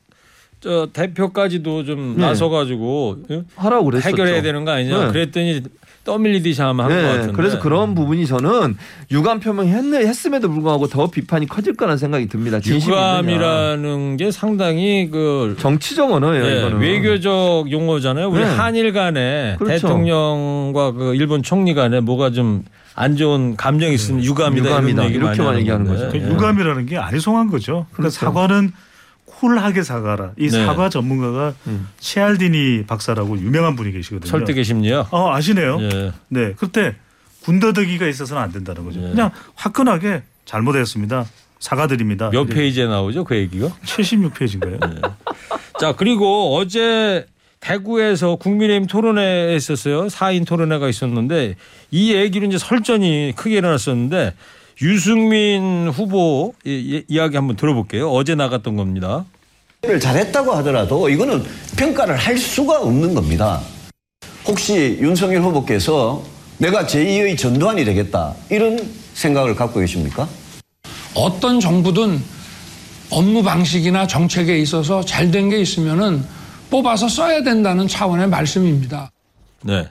저 0.63 0.87
대표까지도 0.93 1.83
좀 1.83 2.15
네. 2.15 2.21
나서가지고 2.25 3.17
예? 3.31 3.43
하라고 3.57 3.85
그랬었죠. 3.85 4.09
해결해야 4.09 4.41
되는 4.41 4.63
거 4.63 4.71
아니냐. 4.71 5.05
네. 5.07 5.11
그랬더니 5.11 5.61
떠밀리듯이 6.05 6.61
하면 6.61 6.85
한것 6.85 6.97
네, 7.01 7.07
같은데. 7.09 7.33
그래서 7.33 7.59
그런 7.59 7.95
부분이 7.95 8.25
저는 8.25 8.75
유감 9.11 9.39
표명했네 9.41 9.99
했음에도 9.99 10.49
불구하고 10.49 10.87
더 10.87 11.07
비판이 11.07 11.47
커질 11.47 11.75
거라는 11.75 11.97
생각이 11.97 12.27
듭니다. 12.27 12.59
있느냐. 12.63 12.85
유감이라는 12.85 14.17
게 14.17 14.31
상당히 14.31 15.09
그 15.11 15.55
정치적 15.59 16.11
언어예요. 16.11 16.45
예, 16.45 16.59
이거는. 16.59 16.79
외교적 16.79 17.69
용어잖아요. 17.69 18.29
우리 18.29 18.39
네. 18.39 18.45
한일 18.45 18.93
간에 18.93 19.55
그렇죠. 19.59 19.87
대통령과 19.87 20.93
그 20.93 21.15
일본 21.15 21.43
총리 21.43 21.73
간에 21.73 21.99
뭐가 21.99 22.31
좀 22.31 22.63
안 22.95 23.15
좋은 23.15 23.55
감정이 23.55 23.93
있으면 23.95 24.23
유감이다, 24.23 24.69
유감이다. 24.69 25.03
이런 25.03 25.05
얘기 25.05 25.17
이렇게만 25.17 25.47
하는 25.47 25.59
얘기하는 25.61 25.85
건데. 25.87 26.05
거죠. 26.05 26.17
그 26.17 26.23
예. 26.23 26.29
유감이라는 26.31 26.85
게 26.85 26.97
아니송한 26.97 27.49
거죠. 27.49 27.87
그러니까 27.91 27.95
그렇죠. 27.95 28.19
사과는 28.19 28.71
쿨하게 29.43 29.83
사과라. 29.83 30.31
이 30.37 30.47
네. 30.47 30.65
사과 30.65 30.87
전문가가 30.87 31.53
음. 31.67 31.89
치알디니 31.99 32.85
박사라고 32.87 33.37
유명한 33.39 33.75
분이 33.75 33.91
계시거든요. 33.91 34.29
설득의 34.29 34.63
심리요. 34.63 35.07
어 35.11 35.33
아시네요. 35.33 35.79
예. 35.81 36.11
네. 36.29 36.53
그때 36.55 36.95
군더더기가 37.41 38.07
있어서는 38.07 38.41
안 38.41 38.53
된다는 38.53 38.85
거죠. 38.85 39.01
네. 39.01 39.09
그냥 39.09 39.31
화끈하게 39.55 40.23
잘못했습니다. 40.45 41.25
사과드립니다. 41.59 42.29
몇. 42.29 42.45
페이지에 42.45 42.87
나오죠 42.87 43.25
그 43.25 43.35
얘기가? 43.35 43.67
76페이지인가요? 43.85 45.13
자 45.79 45.93
그리고 45.93 46.55
어제 46.55 47.25
대구에서 47.59 48.37
국민의힘 48.37 48.87
토론회 48.87 49.55
있었어요. 49.55 50.07
4인 50.07 50.47
토론회가 50.47 50.87
있었는데 50.87 51.55
이 51.91 52.13
얘기로 52.13 52.47
이제 52.47 52.57
설전이 52.57 53.33
크게 53.35 53.57
일어났었는데 53.57 54.33
유승민 54.81 55.89
후보 55.89 56.53
이야기 56.65 57.35
한번 57.35 57.55
들어볼게요. 57.57 58.09
어제 58.09 58.35
나갔던 58.35 58.75
겁니다. 58.77 59.25
를 59.85 59.99
잘했다고 59.99 60.53
하더라도 60.53 61.09
이거는 61.09 61.43
평가를 61.75 62.15
할 62.15 62.37
수가 62.37 62.79
없는 62.83 63.13
겁니다. 63.13 63.59
혹시 64.47 64.97
윤석열 65.01 65.41
후보께서 65.41 66.23
내가 66.57 66.85
제2의 66.87 67.37
전두환이 67.37 67.83
되겠다 67.83 68.33
이런 68.49 68.79
생각을 69.13 69.55
갖고 69.55 69.81
계십니까? 69.81 70.29
어떤 71.15 71.59
정부든 71.59 72.17
업무 73.09 73.43
방식이나 73.43 74.07
정책에 74.07 74.57
있어서 74.59 75.03
잘 75.03 75.31
된 75.31 75.49
게 75.49 75.59
있으면은 75.59 76.23
뽑아서 76.69 77.09
써야 77.09 77.43
된다는 77.43 77.85
차원의 77.85 78.29
말씀입니다. 78.29 79.11
네. 79.63 79.85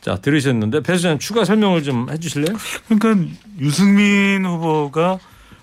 자 0.00 0.16
들으셨는데 0.16 0.80
배수장 0.80 1.20
추가 1.20 1.44
설명을 1.44 1.84
좀 1.84 2.08
해주실래요? 2.10 2.56
그러니까 2.88 3.32
유승민 3.60 4.44
후보가 4.44 5.20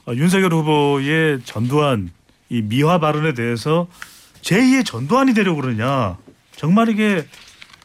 어, 0.07 0.13
윤석열 0.13 0.53
후보의 0.53 1.41
전두환 1.43 2.11
이 2.49 2.61
미화 2.61 2.99
발언에 2.99 3.33
대해서 3.33 3.87
제2의 4.41 4.85
전두환이 4.85 5.33
되려고 5.33 5.61
그러냐. 5.61 6.17
정말 6.55 6.89
이게 6.89 7.25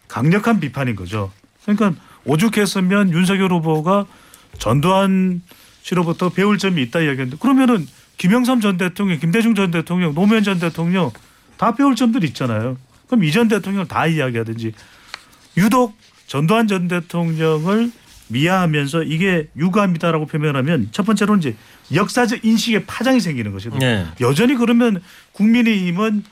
강력한 0.08 0.60
비판인 0.60 0.96
거죠. 0.96 1.32
그러니까 1.64 1.94
오죽했으면 2.24 3.10
윤석열 3.12 3.52
후보가 3.52 4.06
전두환 4.58 5.42
씨로부터 5.82 6.28
배울 6.28 6.58
점이 6.58 6.82
있다 6.82 7.00
이야기했는데 7.00 7.36
그러면은 7.38 7.86
김영삼 8.18 8.60
전 8.60 8.76
대통령, 8.76 9.18
김대중 9.18 9.54
전 9.54 9.70
대통령, 9.70 10.14
노무현 10.14 10.44
전 10.44 10.58
대통령 10.58 11.10
다 11.56 11.74
배울 11.74 11.96
점들이 11.96 12.26
있잖아요. 12.28 12.76
그럼 13.06 13.24
이전 13.24 13.48
대통령 13.48 13.86
다 13.86 14.06
이야기하든지 14.06 14.72
유독 15.56 15.96
전두환 16.26 16.68
전 16.68 16.88
대통령을 16.88 17.90
미화하면서 18.28 19.02
이게 19.02 19.48
유감이다라고 19.56 20.26
표현하면 20.26 20.88
첫 20.92 21.04
번째로는 21.04 21.40
이제 21.40 21.56
역사적 21.94 22.44
인식의 22.44 22.86
파장이 22.86 23.20
생기는 23.20 23.52
것이고 23.52 23.78
네. 23.78 24.06
여전히 24.20 24.54
그러면 24.54 25.02
국민의힘은 25.32 26.24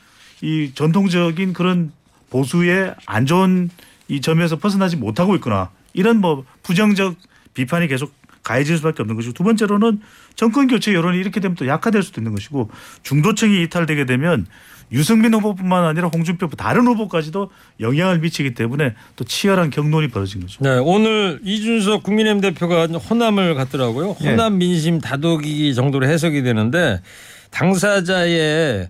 이 0.42 0.72
전통적인 0.74 1.52
그런 1.52 1.92
보수의 2.30 2.94
안 3.06 3.26
좋은 3.26 3.70
이 4.08 4.20
점에서 4.20 4.58
벗어나지 4.58 4.96
못하고 4.96 5.34
있구나 5.34 5.70
이런 5.92 6.20
뭐 6.20 6.44
부정적 6.62 7.16
비판이 7.54 7.88
계속 7.88 8.12
가해질 8.42 8.76
수밖에 8.78 9.02
없는 9.02 9.16
것이고 9.16 9.34
두 9.34 9.44
번째로는 9.44 10.00
정권 10.34 10.66
교체 10.66 10.94
여론이 10.94 11.18
이렇게 11.18 11.40
되면 11.40 11.56
또 11.56 11.66
약화될 11.66 12.02
수도 12.02 12.20
있는 12.20 12.32
것이고 12.32 12.70
중도층이 13.02 13.62
이탈되게 13.62 14.06
되면 14.06 14.46
유승민 14.92 15.34
후보뿐만 15.34 15.84
아니라 15.84 16.08
홍준표 16.08 16.46
후보 16.46 16.56
다른 16.56 16.86
후보까지도 16.86 17.50
영향을 17.80 18.18
미치기 18.18 18.54
때문에 18.54 18.94
또 19.16 19.24
치열한 19.24 19.70
경론이 19.70 20.08
벌어진 20.08 20.40
거죠. 20.40 20.62
네, 20.62 20.78
오늘 20.82 21.40
이준석 21.44 22.02
국민의힘 22.02 22.40
대표가 22.40 22.86
호남을 22.86 23.54
갔더라고요. 23.54 24.16
예. 24.22 24.30
호남 24.30 24.58
민심 24.58 25.00
다독이기 25.00 25.74
정도로 25.74 26.06
해석이 26.06 26.42
되는데 26.42 27.00
당사자의 27.50 28.88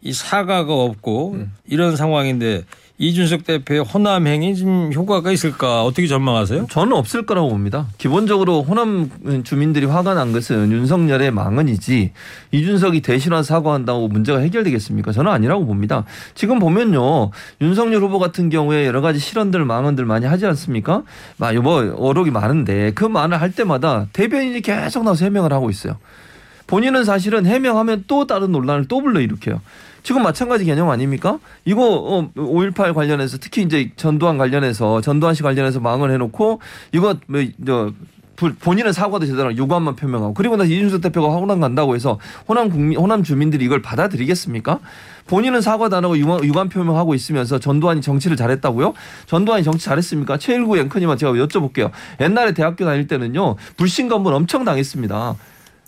이 0.00 0.12
사과가 0.12 0.72
없고 0.72 1.32
음. 1.34 1.52
이런 1.66 1.96
상황인데 1.96 2.64
이준석 3.02 3.44
대표의 3.44 3.80
호남 3.80 4.28
행위 4.28 4.54
좀 4.54 4.92
효과가 4.94 5.32
있을까 5.32 5.82
어떻게 5.82 6.06
전망하세요? 6.06 6.68
저는 6.70 6.92
없을 6.92 7.26
거라고 7.26 7.48
봅니다. 7.48 7.88
기본적으로 7.98 8.62
호남 8.62 9.10
주민들이 9.42 9.86
화가 9.86 10.14
난 10.14 10.30
것은 10.30 10.70
윤석열의 10.70 11.32
망언이지 11.32 12.12
이준석이 12.52 13.00
대신한 13.00 13.42
사과한다고 13.42 14.06
문제가 14.06 14.38
해결되겠습니까? 14.38 15.10
저는 15.10 15.32
아니라고 15.32 15.66
봅니다. 15.66 16.04
지금 16.36 16.60
보면요. 16.60 17.32
윤석열 17.60 18.02
후보 18.02 18.20
같은 18.20 18.50
경우에 18.50 18.86
여러 18.86 19.00
가지 19.00 19.18
실언들 19.18 19.64
망언들 19.64 20.04
많이 20.04 20.24
하지 20.26 20.46
않습니까? 20.46 21.02
막뭐 21.38 21.96
어록이 21.98 22.30
많은데 22.30 22.92
그 22.94 23.04
말을 23.04 23.40
할 23.40 23.50
때마다 23.50 24.06
대변인이 24.12 24.60
계속 24.60 25.02
나와서 25.02 25.24
해명을 25.24 25.52
하고 25.52 25.70
있어요. 25.70 25.96
본인은 26.68 27.02
사실은 27.02 27.46
해명하면 27.46 28.04
또 28.06 28.28
다른 28.28 28.52
논란을 28.52 28.86
또 28.86 29.02
불러일으켜요. 29.02 29.60
지금 30.02 30.22
마찬가지 30.22 30.64
개념 30.64 30.90
아닙니까? 30.90 31.38
이거 31.64 31.82
어, 31.86 32.30
5.18 32.34 32.94
관련해서 32.94 33.38
특히 33.38 33.62
이제 33.62 33.90
전두환 33.96 34.36
관련해서 34.38 35.00
전두환 35.00 35.34
씨 35.34 35.42
관련해서 35.42 35.80
망을 35.80 36.10
해놓고 36.10 36.60
이거 36.92 37.16
뭐, 37.26 37.40
저 37.64 37.92
부- 38.34 38.54
본인은 38.54 38.92
사과도 38.92 39.26
제대로 39.26 39.42
안 39.42 39.46
하고 39.52 39.56
유감만 39.62 39.94
표명하고 39.94 40.34
그리고 40.34 40.56
나서 40.56 40.70
이준석 40.70 41.02
대표가 41.02 41.28
호남 41.28 41.60
간다고 41.60 41.94
해서 41.94 42.18
호남 42.48 42.70
국민 42.70 42.98
호남 42.98 43.22
주민들이 43.22 43.64
이걸 43.64 43.80
받아들이겠습니까? 43.82 44.80
본인은 45.28 45.60
사과도 45.60 45.96
안 45.96 46.04
하고 46.04 46.18
유감, 46.18 46.44
유감 46.44 46.68
표명하고 46.68 47.14
있으면서 47.14 47.60
전두환이 47.60 48.00
정치를 48.00 48.36
잘했다고요? 48.36 48.94
전두환이 49.26 49.62
정치 49.62 49.84
잘했습니까? 49.84 50.38
최일구 50.38 50.76
앵커님한테 50.78 51.20
제가 51.20 51.32
여쭤볼게요. 51.34 51.90
옛날에 52.20 52.52
대학교 52.54 52.84
다닐 52.84 53.06
때는요 53.06 53.54
불신 53.76 54.08
검문 54.08 54.34
엄청 54.34 54.64
당했습니다. 54.64 55.36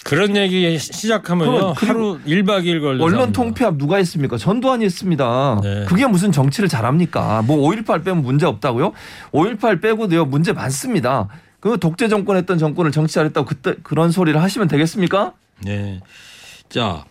그런 0.04 0.36
얘기 0.36 0.62
그리고 0.62 1.72
하루 1.72 2.20
1박 2.26 2.64
2일 2.64 2.80
걸려서 2.80 3.04
언론 3.04 3.20
합니다. 3.22 3.32
통폐합 3.42 3.76
누가 3.76 3.96
했습니까? 3.96 4.36
전두환이 4.36 4.84
했습니다. 4.84 5.60
네. 5.62 5.84
그게 5.88 6.06
무슨 6.06 6.30
정치를 6.30 6.68
잘합니까? 6.68 7.42
뭐 7.42 7.56
5.18 7.70 8.04
빼면 8.04 8.22
문제 8.22 8.46
없다고요? 8.46 8.92
5.18 9.32 9.80
빼고도요 9.80 10.26
문제 10.26 10.52
많습니다. 10.52 11.28
그 11.58 11.78
독재 11.80 12.08
정권 12.08 12.36
했던 12.36 12.58
정권을 12.58 12.92
정치 12.92 13.14
잘했다고 13.14 13.46
그때 13.46 13.74
그런 13.82 14.10
소리를 14.10 14.40
하시면 14.40 14.68
되겠습니까? 14.68 15.32
네. 15.64 16.00
자, 16.68 17.04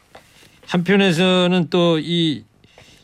한편에서는 0.68 1.70
또 1.70 1.98
이 2.00 2.44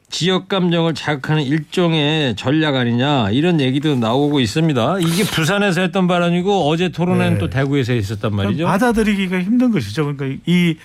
지역 0.10 0.50
감정을 0.50 0.96
자극하는 0.96 1.44
일종의 1.44 2.36
전략 2.36 2.76
아니냐 2.76 3.30
이런 3.30 3.62
얘기도 3.62 3.96
나오고 3.96 4.40
있습니다. 4.40 5.00
이게 5.00 5.24
부산에서 5.24 5.82
했던 5.82 6.08
발언이고 6.08 6.68
어제 6.68 6.90
토론회는 6.90 7.34
네. 7.34 7.40
또 7.40 7.50
대구에서 7.50 7.94
있었단 7.94 8.36
말이죠. 8.36 8.66
받아들이기가 8.66 9.42
힘든 9.42 9.72
것이죠. 9.72 10.06
그러니까 10.06 10.42
이 10.46 10.76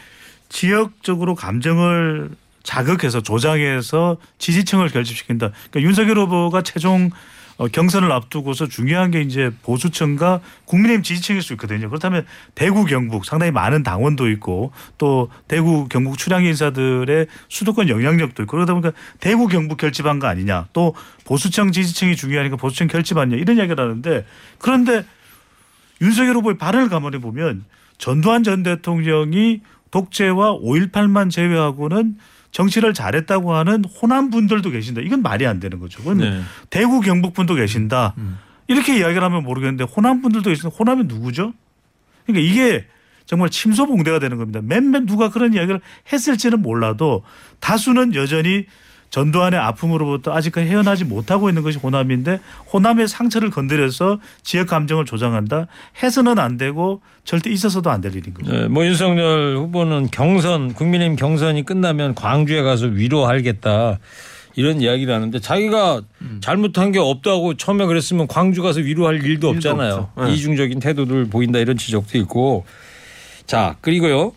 지역적으로 0.51 1.35
감정을 1.35 2.31
자극해서 2.63 3.23
조장해서 3.23 4.19
지지층을 4.39 4.89
결집시킨다. 4.89 5.51
그러니까 5.71 5.89
윤석열 5.89 6.19
후보가 6.19 6.63
최종 6.63 7.11
어, 7.57 7.69
경선을 7.69 8.11
앞두고서 8.11 8.67
중요한 8.67 9.11
게 9.11 9.21
이제 9.21 9.51
보수층과 9.62 10.40
국민의힘 10.64 11.03
지지층일 11.03 11.43
수 11.43 11.53
있거든요. 11.55 11.88
그렇다면 11.88 12.27
대구 12.55 12.85
경북 12.85 13.25
상당히 13.25 13.53
많은 13.53 13.83
당원도 13.83 14.29
있고 14.31 14.73
또 14.99 15.31
대구 15.47 15.88
경북 15.88 16.19
출향 16.19 16.45
인사들의 16.45 17.27
수도권 17.49 17.88
영향력도 17.88 18.43
있고 18.43 18.57
그러다 18.57 18.75
보니까 18.75 18.93
대구 19.21 19.47
경북 19.47 19.77
결집한 19.79 20.19
거 20.19 20.27
아니냐. 20.27 20.69
또 20.73 20.95
보수층 21.25 21.71
지지층이 21.71 22.17
중요하니까 22.17 22.57
보수층 22.57 22.88
결집하냐 22.88 23.37
이런 23.37 23.57
이야기를 23.57 23.83
하는데 23.83 24.27
그런데 24.59 25.05
윤석열 26.01 26.37
후보의 26.37 26.59
발언을 26.59 26.88
감안해 26.88 27.19
보면 27.19 27.64
전두환 27.99 28.43
전 28.43 28.62
대통령이 28.64 29.61
독재와 29.93 30.59
5.18만 30.59 31.31
제외하고는 31.31 32.19
정치를 32.55 32.95
잘했다고 32.95 33.53
하는 33.53 33.85
호남 33.85 34.31
분들도 34.31 34.71
계신다. 34.71 35.01
이건 35.01 35.23
말이 35.23 35.45
안 35.45 35.59
되는 35.59 35.81
거죠. 35.81 35.99
그건 35.99 36.19
네. 36.19 36.40
대구 36.71 37.01
경북 37.01 37.35
분도 37.35 37.57
계신다. 37.57 38.14
이렇게 38.69 38.97
이야기를 38.97 39.25
하면 39.25 39.43
모르겠는데 39.43 39.83
호남 39.83 40.23
분들도 40.23 40.49
계신다. 40.51 40.69
호남이 40.79 41.05
누구죠? 41.05 41.53
그러니까 42.25 42.49
이게 42.49 42.87
정말 43.27 43.51
침소봉대가 43.51 44.21
되는 44.21 44.37
겁니다. 44.37 44.61
몇몇 44.62 45.05
누가 45.05 45.31
그런 45.31 45.53
이야기를 45.53 45.81
했을지는 46.12 46.62
몰라도 46.62 47.25
다수는 47.59 48.14
여전히 48.14 48.67
전두환의 49.14 49.61
아픔으로부터 49.61 50.33
아직까지 50.35 50.66
헤어나지 50.66 51.05
못하고 51.05 51.48
있는 51.48 51.62
것이 51.62 51.79
호남인데 51.79 52.40
호남의 52.72 53.07
상처를 53.07 53.50
건드려서 53.50 54.18
지역 54.42 54.66
감정을 54.66 55.05
조장한다. 55.05 55.68
해서는 56.03 56.40
안 56.40 56.57
되고 56.57 57.00
절대 57.24 57.48
있어서도 57.50 57.90
안 57.90 58.00
될 58.00 58.16
일인 58.16 58.35
거죠. 58.35 58.50
네, 58.50 58.66
뭐 58.66 58.85
윤석열 58.85 59.57
후보는 59.57 60.09
경선 60.11 60.72
국민의힘 60.74 61.14
경선이 61.14 61.64
끝나면 61.64 62.16
광주에 62.16 62.62
가서 62.62 62.87
위로하겠다 62.87 64.00
이런 64.57 64.81
이야기를 64.81 65.14
하는데 65.14 65.38
자기가 65.38 66.03
잘못한 66.40 66.90
게 66.90 66.98
없다고 66.98 67.55
처음에 67.55 67.87
그랬으면 67.87 68.27
광주 68.27 68.62
가서 68.62 68.81
위로할 68.81 69.24
일도 69.24 69.48
없잖아요. 69.48 70.11
없죠. 70.16 70.27
네. 70.27 70.35
이중적인 70.35 70.81
태도를 70.81 71.27
보인다 71.31 71.61
이런 71.61 71.77
지적도 71.77 72.18
있고 72.18 72.64
자 73.46 73.77
그리고요 73.81 74.33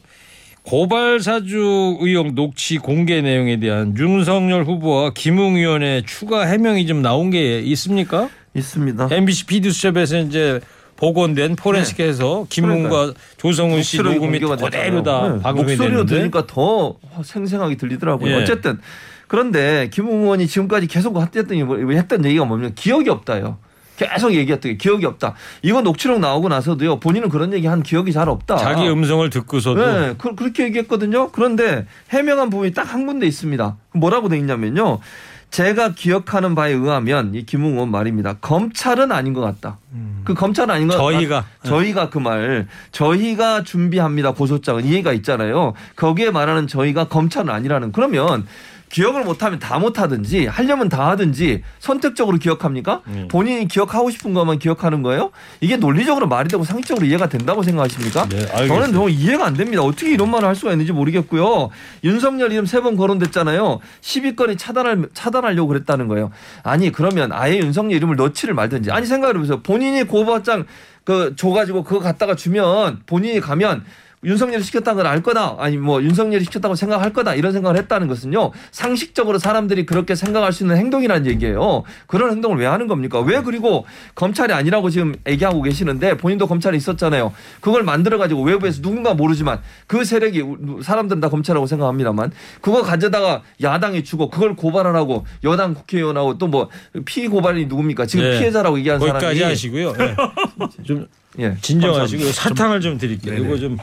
고발 0.67 1.21
사주 1.21 1.95
의혹 2.01 2.33
녹취 2.33 2.77
공개 2.77 3.21
내용에 3.21 3.57
대한 3.57 3.95
윤석열 3.97 4.65
후보와 4.65 5.11
김웅 5.11 5.55
의원의 5.55 6.03
추가 6.05 6.41
해명이 6.41 6.85
좀 6.87 7.01
나온 7.01 7.29
게 7.29 7.59
있습니까? 7.59 8.27
있습니다. 8.53 9.07
MBC 9.09 9.45
비디수첩에서 9.45 10.19
이제 10.19 10.59
복원된 10.97 11.55
포렌식에서 11.55 12.47
김웅과 12.49 13.13
조성훈 13.37 13.81
씨 13.81 13.95
녹음이 13.95 14.39
공개가 14.39 14.57
그대로 14.57 15.01
됐잖아요. 15.01 15.03
다 15.03 15.21
네. 15.35 15.41
방송이 15.41 15.67
목소리로 15.69 16.05
됐는데 16.05 16.15
들으니까 16.15 16.47
더 16.47 16.97
생생하게 17.23 17.77
들리더라고요. 17.77 18.29
예. 18.29 18.35
어쨌든 18.35 18.79
그런데 19.27 19.89
김웅 19.93 20.23
의원이 20.23 20.47
지금까지 20.47 20.87
계속 20.87 21.17
했던 21.17 21.47
했던 21.93 22.25
얘기가 22.25 22.43
뭐냐면 22.43 22.75
기억이 22.75 23.09
없다요. 23.09 23.57
계속 23.97 24.33
얘기했던 24.33 24.71
게 24.73 24.77
기억이 24.77 25.05
없다. 25.05 25.33
이거 25.63 25.81
녹취록 25.81 26.19
나오고 26.19 26.49
나서도요. 26.49 26.99
본인은 26.99 27.29
그런 27.29 27.51
얘기 27.53 27.67
한 27.67 27.83
기억이 27.83 28.13
잘 28.13 28.29
없다. 28.29 28.57
자기 28.57 28.87
음성을 28.87 29.27
듣고서도 29.29 29.85
네, 29.85 30.13
그, 30.17 30.35
그렇게 30.35 30.63
얘기했거든요. 30.65 31.31
그런데 31.31 31.85
해명한 32.11 32.49
부분이 32.49 32.73
딱 32.73 32.87
한 32.87 33.05
군데 33.05 33.27
있습니다. 33.27 33.75
뭐라고 33.93 34.29
돼 34.29 34.37
있냐면요. 34.37 34.99
제가 35.49 35.93
기억하는 35.93 36.55
바에 36.55 36.73
의하면 36.73 37.33
이 37.33 37.45
김웅 37.45 37.73
의원 37.73 37.89
말입니다. 37.89 38.33
검찰은 38.41 39.11
아닌 39.13 39.33
것 39.33 39.41
같다. 39.41 39.77
그 40.25 40.33
검찰은 40.33 40.73
아닌 40.75 40.87
것 40.89 40.95
같다. 40.97 41.03
저희가. 41.11 41.45
저희가 41.63 42.09
그 42.09 42.19
말 42.19 42.67
저희가 42.91 43.63
준비합니다 43.63 44.31
고소장은 44.33 44.85
이해가 44.85 45.13
있잖아요. 45.13 45.73
거기에 45.95 46.31
말하는 46.31 46.67
저희가 46.67 47.05
검찰은 47.05 47.49
아니라는 47.49 47.91
그러면 47.93 48.45
기억을 48.89 49.23
못하면 49.23 49.59
다 49.59 49.79
못하든지 49.79 50.45
하려면 50.47 50.87
다 50.89 51.09
하든지 51.09 51.61
선택적으로 51.79 52.37
기억합니까? 52.37 53.01
음. 53.07 53.27
본인이 53.29 53.67
기억하고 53.67 54.09
싶은 54.09 54.33
것만 54.33 54.59
기억하는 54.59 55.01
거예요? 55.01 55.31
이게 55.59 55.75
논리적으로 55.75 56.27
말이 56.27 56.47
되고 56.47 56.63
상식적으로 56.63 57.05
이해가 57.05 57.27
된다고 57.27 57.63
생각하십니까? 57.63 58.27
네. 58.29 58.45
저는 58.67 58.91
너무 58.93 59.09
이해가 59.09 59.45
안 59.45 59.53
됩니다. 59.55 59.81
어떻게 59.83 60.11
이런 60.13 60.31
말을 60.31 60.47
할 60.47 60.55
수가 60.55 60.71
있는지 60.71 60.93
모르겠고요. 60.93 61.69
윤석열 62.03 62.51
이름 62.51 62.65
세 62.65 62.77
번 62.77 62.95
거론됐잖아요. 62.95 63.79
10위권이 64.01 64.57
차단할, 64.57 65.09
차단하려고 65.13 65.67
그랬다는 65.67 66.07
거예요. 66.07 66.31
아니, 66.63 66.91
그러면 66.91 67.31
아예 67.33 67.57
윤석열 67.57 67.97
이름을 67.97 68.15
넣지를 68.15 68.53
말든지. 68.53 68.91
아니, 68.91 69.05
생각해보세요. 69.07 69.61
본인이 69.63 70.03
고발장 70.03 70.65
그 71.03 71.35
줘가지고 71.35 71.83
그거 71.83 71.99
갖다가 71.99 72.35
주면 72.35 73.01
본인이 73.05 73.39
가면 73.39 73.83
윤석열이 74.23 74.63
시켰다는 74.63 75.03
걸 75.03 75.07
알 75.07 75.21
거다 75.21 75.55
아니 75.59 75.77
뭐 75.77 76.01
윤석열이 76.01 76.43
시켰다고 76.45 76.75
생각할 76.75 77.13
거다 77.13 77.35
이런 77.35 77.53
생각을 77.53 77.77
했다는 77.77 78.07
것은요 78.07 78.51
상식적으로 78.71 79.37
사람들이 79.37 79.85
그렇게 79.85 80.15
생각할 80.15 80.51
수 80.51 80.63
있는 80.63 80.75
행동이라는 80.77 81.27
얘기예요 81.27 81.83
그런 82.07 82.31
행동을 82.31 82.57
왜 82.57 82.65
하는 82.65 82.87
겁니까 82.87 83.19
왜 83.19 83.41
그리고 83.41 83.85
검찰이 84.15 84.51
아니라고 84.53 84.89
지금 84.89 85.15
얘기하고 85.27 85.61
계시는데 85.61 86.17
본인도 86.17 86.47
검찰에 86.47 86.75
있었잖아요 86.75 87.31
그걸 87.61 87.83
만들어 87.83 88.17
가지고 88.17 88.41
외부에서 88.43 88.81
누군가 88.81 89.13
모르지만 89.13 89.61
그 89.85 90.03
세력이 90.03 90.43
사람들은 90.81 91.21
다 91.21 91.29
검찰이라고 91.29 91.67
생각합니다만 91.67 92.31
그거 92.61 92.81
가져다가 92.81 93.43
야당이 93.61 94.03
주고 94.03 94.29
그걸 94.29 94.55
고발하라고 94.55 95.25
여당 95.43 95.73
국회의원하고 95.75 96.37
또 96.39 96.47
뭐 96.47 96.69
피의 97.03 97.27
고발이 97.27 97.65
누굽니까 97.65 98.05
지금 98.05 98.23
네. 98.23 98.39
피해자라고 98.39 98.75
거기까지 98.77 99.05
사람이 99.05 99.41
하시고요. 99.41 99.93
네. 99.93 100.15
좀 100.83 101.05
예, 101.39 101.55
진정하시고. 101.61 102.23
사탕을 102.31 102.79
좀 102.79 102.97
드릴게요. 102.97 103.35
이거 103.35 103.57
좀 103.57 103.77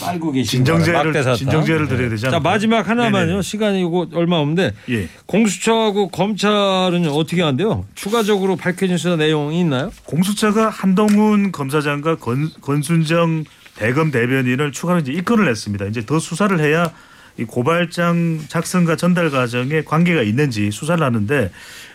빨고 0.00 0.32
계신 0.32 0.64
진정제를. 0.64 1.36
진정제를 1.36 1.88
드려야 1.88 2.08
되지 2.10 2.22
자 2.22 2.28
않을까요? 2.28 2.52
마지막 2.52 2.88
하나만요. 2.88 3.26
네네. 3.26 3.42
시간이 3.42 3.80
이거 3.80 4.08
얼마 4.14 4.36
없는데 4.36 4.72
예. 4.90 5.08
공수처하고 5.26 6.08
검찰은 6.08 7.08
어떻게 7.08 7.42
한대요? 7.42 7.86
추가적으로 7.94 8.56
밝혀진 8.56 8.96
수사 8.96 9.16
내용이 9.16 9.60
있나요? 9.60 9.92
공수처가 10.04 10.68
한동훈 10.68 11.52
검사장과 11.52 12.16
권, 12.16 12.50
권순정 12.60 13.44
대검 13.76 14.10
대변인을 14.10 14.72
추가로 14.72 15.00
이제 15.00 15.12
입건을 15.12 15.48
했습니다. 15.48 15.86
이제 15.86 16.04
더 16.04 16.18
수사를 16.18 16.58
해야 16.60 16.90
이 17.38 17.44
고발장 17.44 18.40
작성과 18.48 18.96
전달 18.96 19.30
과정에 19.30 19.82
관계가 19.82 20.22
있는지 20.22 20.70
수사를 20.70 21.02
하는데 21.04 21.50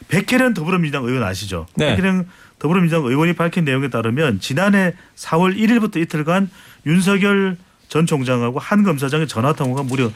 백혜련 0.08 0.54
더불어민주당 0.54 1.04
의원 1.06 1.24
아시죠? 1.24 1.68
네. 1.76 1.96
백혜련 1.96 2.28
더불어민주당 2.58 3.06
의원이 3.06 3.34
밝힌 3.34 3.66
내용에 3.66 3.90
따르면 3.90 4.40
지난해 4.40 4.94
4월 5.16 5.56
1일부터 5.58 5.98
이틀간 5.98 6.50
윤석열 6.86 7.58
전 7.88 8.06
총장하고 8.06 8.60
한 8.60 8.84
검사장의 8.84 9.28
전화 9.28 9.54
통화가 9.54 9.84
무려 9.84 10.12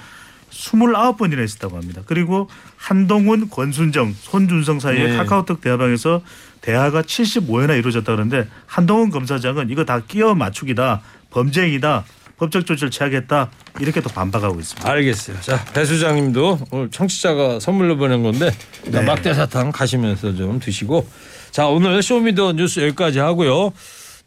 29번이나 0.51 1.43
있었다고 1.43 1.77
합니다. 1.77 2.01
그리고 2.05 2.49
한동훈, 2.75 3.49
권순정, 3.49 4.15
손준성 4.19 4.79
사이에 4.79 5.09
네. 5.09 5.17
카카오톡 5.17 5.61
대화방에서 5.61 6.21
대화가 6.61 7.03
75회나 7.03 7.77
이루어졌다 7.77 8.11
그러는데 8.11 8.47
한동훈 8.65 9.11
검사장은 9.11 9.69
이거 9.69 9.85
다 9.85 10.01
끼워 10.07 10.33
맞추기다, 10.35 11.01
범죄이다, 11.29 12.03
법적 12.37 12.65
조치를 12.65 12.89
취하겠다 12.89 13.51
이렇게 13.79 14.01
또 14.01 14.09
반박하고 14.09 14.59
있습니다. 14.59 14.89
알겠어요. 14.89 15.39
자, 15.41 15.63
배 15.73 15.85
소장님도 15.85 16.59
오늘 16.71 16.89
청취자가 16.89 17.59
선물로 17.59 17.97
보낸 17.97 18.23
건데 18.23 18.49
네. 18.85 19.01
막대 19.01 19.33
사탕 19.33 19.71
가시면서 19.71 20.35
좀 20.35 20.59
드시고 20.59 21.07
자, 21.51 21.67
오늘 21.67 22.01
Show 22.01 22.24
Me 22.24 22.36
the 22.36 22.53
뉴스 22.53 22.79
여기까지 22.79 23.19
하고요. 23.19 23.73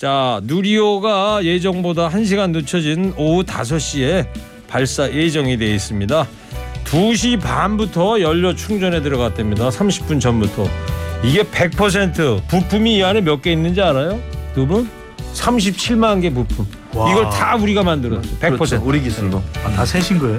자, 0.02 0.40
누리호가 0.42 1.44
예정보다 1.44 2.08
1시간 2.08 2.50
늦춰진 2.50 3.14
오후 3.16 3.44
5시에 3.44 4.26
발사 4.66 5.08
예정이 5.08 5.56
되어 5.58 5.72
있습니다. 5.72 6.26
2시 6.86 7.40
반부터 7.40 8.20
연료 8.20 8.52
충전에 8.52 9.00
들어갔답니다. 9.00 9.68
30분 9.68 10.20
전부터. 10.20 10.66
이게 11.22 11.44
100% 11.44 12.48
부품이 12.48 12.96
이 12.96 13.04
안에 13.04 13.20
몇 13.20 13.42
개 13.42 13.52
있는지 13.52 13.80
알아요? 13.80 14.20
두 14.56 14.66
분? 14.66 14.90
37만 15.34 16.20
개 16.20 16.30
부품. 16.30 16.66
와. 16.94 17.08
이걸 17.12 17.30
다 17.30 17.54
우리가 17.54 17.84
만들었어요. 17.84 18.38
100%. 18.40 18.58
그렇죠. 18.58 18.82
우리 18.84 19.00
기술로 19.02 19.40
아, 19.64 19.70
다 19.70 19.84
세신 19.86 20.18
거예요? 20.18 20.36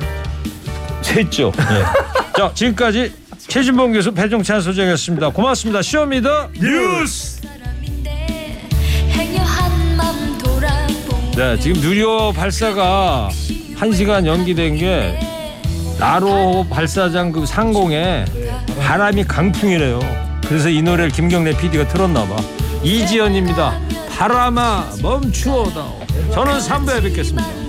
셋죠. 1.01 1.53
예. 1.57 1.84
자, 2.38 2.51
지금까지 2.53 3.14
최진봉 3.47 3.93
교수 3.93 4.11
배종찬 4.14 4.59
소장이었습니다. 4.59 5.30
고맙습니다. 5.30 5.82
시험이다. 5.82 6.49
뉴스. 6.59 7.53
네, 11.36 11.59
지금 11.59 11.81
누리호 11.81 12.31
발사가 12.34 13.29
1시간 13.75 14.25
연기된 14.25 14.77
게 14.77 15.19
나로 15.99 16.65
발사장 16.69 17.31
그 17.31 17.45
상공에 17.45 18.25
바람이 18.79 19.23
강풍이래요. 19.23 19.99
그래서 20.47 20.69
이 20.69 20.81
노래를 20.81 21.11
김경래 21.11 21.57
PD가 21.57 21.88
틀었나 21.88 22.27
봐. 22.27 22.36
이지연입니다. 22.84 23.79
바람아 24.09 24.91
멈추어다오. 25.01 25.99
저는 26.34 26.59
3부에 26.59 27.01
뵙겠습니다. 27.03 27.62